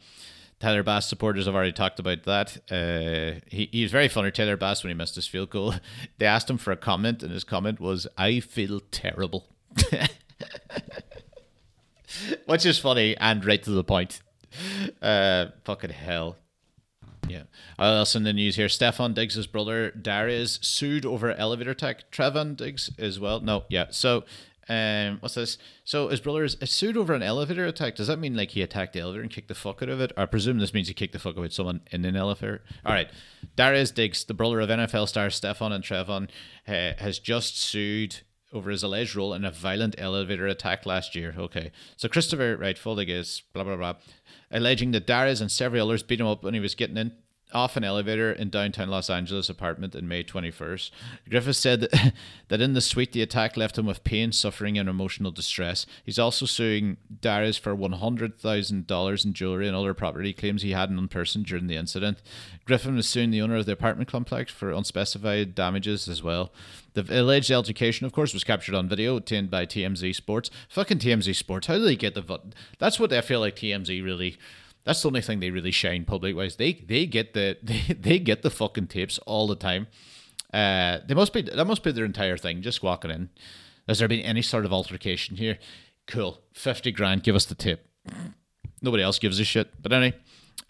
Tyler 0.59 0.83
Bass 0.83 1.07
supporters 1.07 1.45
have 1.45 1.55
already 1.55 1.73
talked 1.73 1.99
about 1.99 2.23
that. 2.25 2.57
Uh, 2.71 3.41
he, 3.47 3.69
he 3.71 3.83
was 3.83 3.93
very 3.93 4.09
funny, 4.09 4.31
Tyler 4.31 4.57
Bass, 4.57 4.83
when 4.83 4.89
he 4.89 4.95
missed 4.95 5.15
his 5.15 5.27
field 5.27 5.51
goal. 5.51 5.75
They 6.19 6.25
asked 6.25 6.49
him 6.49 6.57
for 6.57 6.73
a 6.73 6.79
comment, 6.79 7.23
and 7.23 7.31
his 7.31 7.45
comment 7.45 7.79
was, 7.79 8.07
I 8.17 8.41
feel 8.41 8.81
terrible. 8.91 9.49
which 12.47 12.65
is 12.65 12.79
funny 12.79 13.17
and 13.19 13.45
right 13.45 13.62
to 13.62 13.71
the 13.71 13.85
point. 13.85 14.21
Uh, 15.03 15.47
fucking 15.65 15.91
hell. 15.91 16.37
Yeah. 17.29 17.43
Also 17.79 18.19
in 18.19 18.25
the 18.25 18.33
news 18.33 18.57
here, 18.57 18.69
Stefon 18.69 19.12
Diggs' 19.15 19.47
brother 19.47 19.91
Darius 19.91 20.59
sued 20.62 21.05
over 21.05 21.33
elevator 21.33 21.75
tech. 21.75 22.11
Trevon 22.11 22.57
Diggs 22.57 22.91
as 22.99 23.19
well. 23.19 23.41
No, 23.41 23.65
yeah. 23.69 23.87
So, 23.91 24.25
um, 24.69 25.19
what's 25.21 25.35
this? 25.35 25.59
So 25.85 26.09
his 26.09 26.21
brother 26.21 26.45
is 26.45 26.57
sued 26.65 26.97
over 26.97 27.15
an 27.15 27.23
elevator 27.23 27.65
attack. 27.67 27.95
Does 27.95 28.09
that 28.09 28.19
mean 28.19 28.37
like 28.37 28.51
he 28.51 28.63
attacked 28.63 28.95
the 28.95 29.01
elevator 29.01 29.23
and 29.23 29.31
kicked 29.31 29.49
the 29.49 29.55
fuck 29.55 29.83
out 29.83 29.89
of 29.89 30.01
it? 30.01 30.13
I 30.17 30.27
presume 30.27 30.59
this 30.59 30.75
means 30.75 30.89
he 30.89 30.95
kicked 30.95 31.13
the 31.13 31.19
fuck 31.19 31.39
out 31.39 31.45
of 31.45 31.53
someone 31.53 31.83
in 31.93 32.05
an 32.05 32.17
elevator. 32.17 32.63
All 32.85 32.93
right. 32.93 33.09
Darius 33.55 33.91
Diggs, 33.91 34.25
the 34.25 34.35
brother 34.35 34.61
of 34.61 34.69
NFL 34.69 35.09
stars 35.09 35.41
Stefon 35.41 35.73
and 35.73 35.85
Trevon, 35.85 36.29
uh, 36.67 37.01
has 37.03 37.19
just 37.19 37.61
sued 37.61 38.23
over 38.53 38.71
his 38.71 38.83
alleged 38.83 39.15
role 39.15 39.35
in 39.35 39.45
a 39.45 39.51
violent 39.51 39.95
elevator 39.99 40.47
attack 40.47 40.87
last 40.87 41.15
year. 41.15 41.35
Okay. 41.39 41.71
So 41.97 42.09
Christopher, 42.09 42.57
right, 42.57 42.77
Fuldig 42.77 43.09
is 43.09 43.43
blah, 43.53 43.65
blah, 43.65 43.77
blah, 43.77 43.95
alleging 44.51 44.93
that 44.93 45.07
Darius 45.07 45.41
and 45.41 45.51
several 45.51 45.89
others 45.89 46.03
beat 46.03 46.21
him 46.21 46.27
up 46.27 46.43
when 46.43 46.55
he 46.55 46.61
was 46.61 46.75
getting 46.75 46.97
in 46.97 47.13
off 47.53 47.77
an 47.77 47.85
elevator 47.85 48.33
in 48.33 48.51
downtown 48.51 48.89
Los 48.89 49.09
Angeles 49.09 49.49
apartment 49.49 49.95
in 49.95 50.09
May 50.09 50.25
21st. 50.25 50.91
Griffiths 51.31 51.59
said 51.59 51.81
that, 51.81 52.13
that 52.49 52.61
in 52.61 52.75
the 52.75 52.81
suite, 52.81 53.13
the 53.13 53.23
attack 53.23 53.57
left 53.57 53.79
him 53.79 53.87
with 53.87 54.05
pain, 54.05 54.33
suffering, 54.33 54.77
and 54.79 54.89
emotional 54.89 55.31
distress. 55.31 55.87
He's 56.05 56.19
also 56.19 56.45
suing 56.47 56.97
Darius 57.21 57.57
for 57.57 57.77
$100,000 57.77 59.25
in 59.25 59.33
jewelry 59.33 59.69
and 59.69 59.77
other 59.77 59.95
property 59.95 60.33
claims 60.33 60.63
he 60.63 60.73
had 60.73 60.91
in 60.91 61.09
person 61.09 61.43
during 61.43 61.67
the 61.69 61.77
incident. 61.77 62.21
Griffin 62.65 62.99
is 62.99 63.09
suing 63.09 63.31
the 63.31 63.41
owner 63.41 63.57
of 63.57 63.67
the 63.67 63.73
apartment 63.73 64.09
complex 64.09 64.53
for 64.53 64.73
unspecified 64.73 65.55
damages 65.55 66.09
as 66.09 66.23
well. 66.23 66.53
The 66.95 67.21
alleged 67.21 67.53
altercation, 67.53 68.07
of 68.07 68.13
course, 68.13 68.33
was 68.33 68.43
captured 68.43 68.75
on 68.75 68.89
video 68.89 69.17
obtained 69.17 69.51
by 69.51 69.67
TMZ 69.67 70.15
Sports. 70.15 70.51
Fucking 70.69 70.99
TMZ 70.99 71.37
Sports. 71.37 71.67
How 71.67 71.75
do 71.75 71.85
they 71.85 71.95
get 71.95 72.15
the. 72.15 72.41
That's 72.79 72.99
what 72.99 73.13
I 73.13 73.21
feel 73.21 73.41
like 73.41 73.57
TMZ 73.57 74.03
really 74.03 74.39
that's 74.87 75.03
the 75.03 75.09
only 75.09 75.20
thing 75.20 75.40
they 75.40 75.51
really 75.51 75.72
shine 75.72 76.05
public 76.05 76.35
wise. 76.37 76.57
They 76.57 76.72
they 76.72 77.07
get 77.07 77.35
the 77.35 77.59
they, 77.62 77.81
they 77.92 78.18
get 78.18 78.42
the 78.42 78.51
fucking 78.51 78.87
tapes 78.87 79.18
all 79.27 79.46
the 79.46 79.57
time. 79.57 79.88
Uh, 80.55 81.01
they 81.07 81.14
must 81.14 81.33
be 81.33 81.42
that 81.42 81.66
must 81.66 81.83
be 81.83 81.92
their 81.92 82.05
entire 82.05 82.38
thing. 82.38 82.62
Just 82.62 82.83
walking 82.83 83.11
in. 83.11 83.29
Has 83.88 83.99
there 83.99 84.09
been 84.09 84.20
any 84.20 84.42
sort 84.42 84.64
of 84.64 84.72
altercation 84.72 85.37
here? 85.37 85.59
Cool, 86.07 86.40
fifty 86.55 86.92
grand. 86.92 87.25
Give 87.25 87.35
us 87.35 87.44
the 87.44 87.55
tip. 87.57 87.88
Nobody 88.81 89.03
else 89.03 89.18
gives 89.18 89.40
a 89.40 89.44
shit. 89.44 89.83
But 89.83 89.92
anyway, 89.92 90.16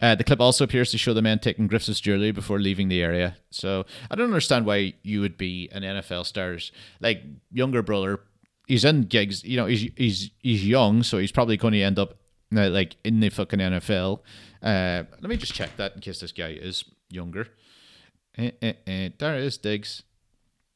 uh, 0.01 0.15
the 0.15 0.23
clip 0.23 0.41
also 0.41 0.63
appears 0.63 0.89
to 0.91 0.97
show 0.97 1.13
the 1.13 1.21
man 1.21 1.37
taking 1.37 1.67
Griffith's 1.67 1.99
jewelry 1.99 2.31
before 2.31 2.59
leaving 2.59 2.87
the 2.87 3.01
area. 3.01 3.37
So 3.51 3.85
I 4.09 4.15
don't 4.15 4.25
understand 4.25 4.65
why 4.65 4.93
you 5.03 5.21
would 5.21 5.37
be 5.37 5.69
an 5.71 5.83
NFL 5.83 6.25
star's 6.25 6.71
like 6.99 7.21
younger 7.51 7.83
brother. 7.83 8.21
He's 8.67 8.83
in 8.83 9.03
gigs, 9.03 9.43
you 9.43 9.57
know. 9.57 9.67
He's 9.67 9.91
he's 9.95 10.31
he's 10.39 10.67
young, 10.67 11.03
so 11.03 11.19
he's 11.19 11.31
probably 11.31 11.55
going 11.55 11.73
to 11.73 11.83
end 11.83 11.99
up 11.99 12.17
now, 12.51 12.67
like 12.67 12.95
in 13.03 13.19
the 13.19 13.29
fucking 13.29 13.59
NFL. 13.59 14.19
Uh, 14.61 15.03
let 15.21 15.29
me 15.29 15.37
just 15.37 15.53
check 15.53 15.75
that 15.77 15.95
in 15.95 16.01
case 16.01 16.19
this 16.19 16.31
guy 16.31 16.49
is 16.49 16.83
younger. 17.09 17.47
Eh, 18.37 18.51
eh, 18.61 18.73
eh. 18.85 19.09
Darius 19.17 19.57
Diggs. 19.57 20.03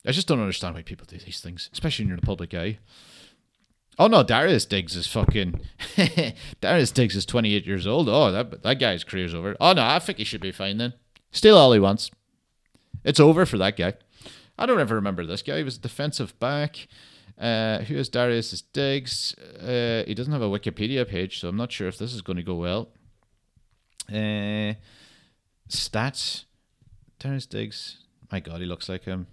I 0.06 0.12
just 0.12 0.28
don't 0.28 0.40
understand 0.40 0.76
why 0.76 0.82
people 0.82 1.06
do 1.08 1.18
these 1.18 1.42
things, 1.42 1.70
especially 1.74 2.04
when 2.04 2.10
you're 2.10 2.18
in 2.18 2.22
the 2.22 2.26
public 2.26 2.54
eye. 2.54 2.80
Oh 4.00 4.08
no, 4.08 4.24
Darius 4.24 4.66
Diggs 4.66 4.96
is 4.96 5.06
fucking. 5.06 5.62
Darius 6.62 6.92
Diggs 6.92 7.16
is 7.16 7.26
28 7.26 7.66
years 7.68 7.86
old. 7.86 8.10
Oh, 8.10 8.32
that 8.32 8.64
that 8.64 8.80
guy's 8.80 9.04
career's 9.04 9.36
over. 9.36 9.56
Oh 9.60 9.74
no, 9.74 9.84
I 9.84 10.00
think 10.00 10.18
he 10.18 10.24
should 10.24 10.42
be 10.42 10.52
fine 10.52 10.78
then. 10.78 10.94
Steal 11.32 11.58
all 11.58 11.72
he 11.74 11.80
wants. 11.80 12.10
It's 13.04 13.20
over 13.20 13.46
for 13.46 13.58
that 13.58 13.78
guy. 13.78 13.94
I 14.58 14.66
don't 14.66 14.80
ever 14.80 14.96
remember 14.96 15.26
this 15.26 15.42
guy. 15.42 15.58
He 15.58 15.64
was 15.64 15.78
a 15.78 15.82
defensive 15.82 16.38
back. 16.40 16.88
Uh, 17.38 17.80
who 17.80 17.96
is 17.96 18.10
Darius 18.10 18.62
Diggs? 18.74 19.34
Uh, 19.60 20.04
he 20.06 20.14
doesn't 20.14 20.34
have 20.34 20.42
a 20.42 20.50
Wikipedia 20.50 21.08
page, 21.08 21.40
so 21.40 21.48
I'm 21.48 21.58
not 21.58 21.72
sure 21.72 21.88
if 21.88 21.98
this 21.98 22.14
is 22.14 22.22
going 22.22 22.38
to 22.38 22.44
go 22.44 22.56
well. 22.56 22.90
Uh, 24.10 24.76
stats. 25.70 26.46
Darius 27.20 27.46
Diggs. 27.46 27.98
My 28.32 28.40
God, 28.40 28.62
he 28.62 28.66
looks 28.66 28.90
like 28.90 29.06
him. 29.06 29.28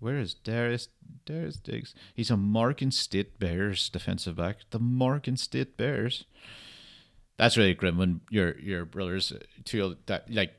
Where 0.00 0.18
is 0.18 0.34
Darius? 0.34 0.88
Darius 1.24 1.56
Diggs. 1.56 1.94
He's 2.14 2.30
a 2.30 2.36
Morgan 2.36 2.90
State 2.90 3.38
Bears 3.38 3.88
defensive 3.88 4.36
back. 4.36 4.58
The 4.70 4.78
Morgan 4.78 5.36
State 5.36 5.76
Bears. 5.76 6.24
That's 7.36 7.56
really 7.56 7.74
grim 7.74 7.98
when 7.98 8.20
your 8.30 8.58
your 8.58 8.84
brothers 8.84 9.32
two 9.64 9.96
that 10.06 10.30
like 10.32 10.54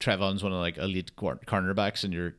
Trevon's 0.00 0.42
one 0.42 0.52
of 0.52 0.58
like 0.58 0.78
elite 0.78 1.14
cornerbacks 1.16 2.04
and 2.04 2.12
you're 2.12 2.34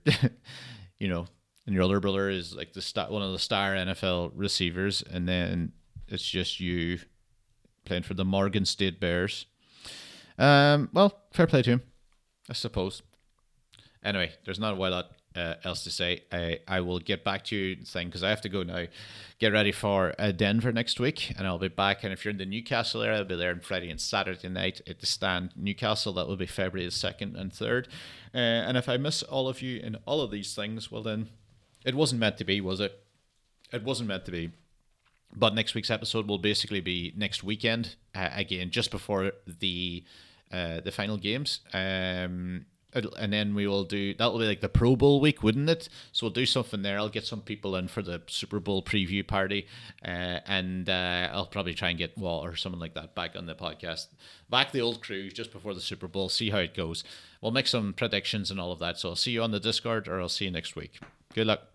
you 1.00 1.08
know 1.08 1.28
and 1.66 1.74
your 1.74 1.84
older 1.84 2.00
brother 2.00 2.30
is 2.30 2.56
like 2.56 2.74
the 2.74 2.82
star, 2.82 3.10
one 3.10 3.22
of 3.22 3.32
the 3.32 3.40
star 3.40 3.74
NFL 3.74 4.32
receivers, 4.36 5.02
and 5.02 5.28
then 5.28 5.72
it's 6.08 6.28
just 6.28 6.60
you 6.60 7.00
playing 7.86 8.04
for 8.04 8.14
the 8.14 8.26
Morgan 8.26 8.66
State 8.66 9.00
Bears. 9.00 9.46
Um, 10.38 10.90
well, 10.94 11.22
fair 11.32 11.48
play 11.48 11.62
to 11.62 11.70
him, 11.70 11.82
I 12.50 12.54
suppose. 12.54 13.02
Anyway, 14.04 14.32
there's 14.46 14.60
not 14.60 14.74
a 14.74 14.78
lot 14.78 15.12
uh, 15.36 15.56
else 15.64 15.84
to 15.84 15.92
say. 15.92 16.24
I, 16.32 16.60
I 16.68 16.82
will 16.82 17.00
get 17.00 17.24
back 17.24 17.44
to 17.46 17.56
you 17.56 17.76
thing 17.86 18.08
because 18.08 18.24
I 18.24 18.30
have 18.30 18.42
to 18.42 18.50
go 18.50 18.64
now. 18.64 18.86
Get 19.40 19.54
ready 19.54 19.72
for 19.72 20.14
uh, 20.20 20.32
Denver 20.32 20.72
next 20.72 21.00
week, 21.00 21.34
and 21.38 21.48
I'll 21.48 21.60
be 21.60 21.70
back. 21.70 22.04
And 22.04 22.14
if 22.14 22.24
you're 22.24 22.32
in 22.32 22.38
the 22.38 22.46
Newcastle 22.46 23.02
area, 23.02 23.20
I'll 23.20 23.26
be 23.26 23.36
there 23.36 23.52
on 23.52 23.62
Friday 23.62 23.90
and 23.90 24.00
Saturday 24.00 24.50
night 24.50 24.82
at 24.88 25.00
the 25.00 25.06
stand 25.06 25.52
Newcastle. 25.56 26.14
That 26.14 26.28
will 26.28 26.36
be 26.36 26.46
February 26.46 26.86
the 26.86 26.92
second 26.92 27.36
and 27.36 27.54
third. 27.54 27.88
Uh, 28.34 28.38
and 28.38 28.78
if 28.78 28.90
I 28.90 28.98
miss 28.98 29.24
all 29.24 29.48
of 29.48 29.62
you 29.62 29.80
in 29.80 29.96
all 30.06 30.22
of 30.22 30.32
these 30.32 30.54
things, 30.54 30.92
well 30.92 31.04
then 31.04 31.30
it 31.86 31.96
wasn't 31.96 32.20
meant 32.20 32.38
to 32.38 32.44
be, 32.44 32.62
was 32.62 32.80
it? 32.80 33.00
It 33.72 33.84
wasn't 33.84 34.10
meant 34.10 34.26
to 34.26 34.32
be. 34.32 34.52
But 35.36 35.56
next 35.56 35.74
week's 35.74 35.90
episode 35.90 36.28
will 36.28 36.38
basically 36.38 36.82
be 36.82 37.14
next 37.18 37.44
weekend 37.44 37.96
uh, 38.14 38.30
again, 38.34 38.70
just 38.70 38.92
before 38.92 39.32
the 39.48 40.04
uh, 40.52 40.82
the 40.82 40.92
final 40.92 41.18
games. 41.18 41.62
Um, 41.74 42.66
and 43.18 43.34
then 43.34 43.56
we 43.56 43.66
will 43.68 43.84
do 43.84 44.14
that'll 44.14 44.38
be 44.38 44.46
like 44.46 44.62
the 44.62 44.70
Pro 44.70 44.96
Bowl 44.96 45.20
week, 45.20 45.42
wouldn't 45.42 45.70
it? 45.70 45.90
So 46.12 46.26
we'll 46.26 46.34
do 46.34 46.46
something 46.46 46.82
there. 46.82 46.98
I'll 46.98 47.10
get 47.10 47.26
some 47.26 47.42
people 47.42 47.76
in 47.76 47.88
for 47.88 48.02
the 48.02 48.22
Super 48.28 48.60
Bowl 48.60 48.84
preview 48.84 49.26
party, 49.26 49.68
uh, 50.06 50.40
and 50.46 50.90
uh, 50.90 51.30
I'll 51.32 51.48
probably 51.48 51.74
try 51.74 51.90
and 51.90 51.98
get 51.98 52.18
Wall 52.18 52.46
or 52.46 52.56
someone 52.56 52.80
like 52.80 52.94
that 52.94 53.16
back 53.16 53.36
on 53.36 53.46
the 53.46 53.56
podcast, 53.56 54.08
back 54.50 54.72
the 54.72 54.82
old 54.82 55.02
crew 55.02 55.30
just 55.30 55.52
before 55.52 55.74
the 55.74 55.82
Super 55.82 56.08
Bowl. 56.08 56.30
See 56.30 56.52
how 56.52 56.60
it 56.60 56.76
goes. 56.76 57.04
We'll 57.42 57.52
make 57.52 57.68
some 57.68 57.94
predictions 57.94 58.52
and 58.52 58.60
all 58.60 58.72
of 58.72 58.80
that. 58.80 59.00
So 59.00 59.10
I'll 59.10 59.16
see 59.16 59.32
you 59.32 59.42
on 59.42 59.52
the 59.52 59.60
Discord, 59.60 60.08
or 60.08 60.22
I'll 60.22 60.30
see 60.30 60.46
you 60.46 60.52
next 60.52 60.76
week. 60.76 61.00
Good 61.34 61.48
luck. 61.48 61.73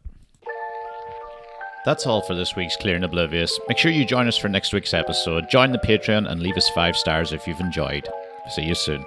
That's 1.84 2.06
all 2.06 2.20
for 2.20 2.34
this 2.34 2.54
week's 2.54 2.76
Clear 2.76 2.96
and 2.96 3.04
Oblivious. 3.04 3.58
Make 3.68 3.78
sure 3.78 3.90
you 3.90 4.04
join 4.04 4.28
us 4.28 4.36
for 4.36 4.48
next 4.48 4.72
week's 4.72 4.92
episode. 4.92 5.48
Join 5.48 5.72
the 5.72 5.78
Patreon 5.78 6.30
and 6.30 6.42
leave 6.42 6.56
us 6.56 6.68
five 6.70 6.96
stars 6.96 7.32
if 7.32 7.46
you've 7.46 7.60
enjoyed. 7.60 8.06
See 8.54 8.62
you 8.62 8.74
soon. 8.74 9.04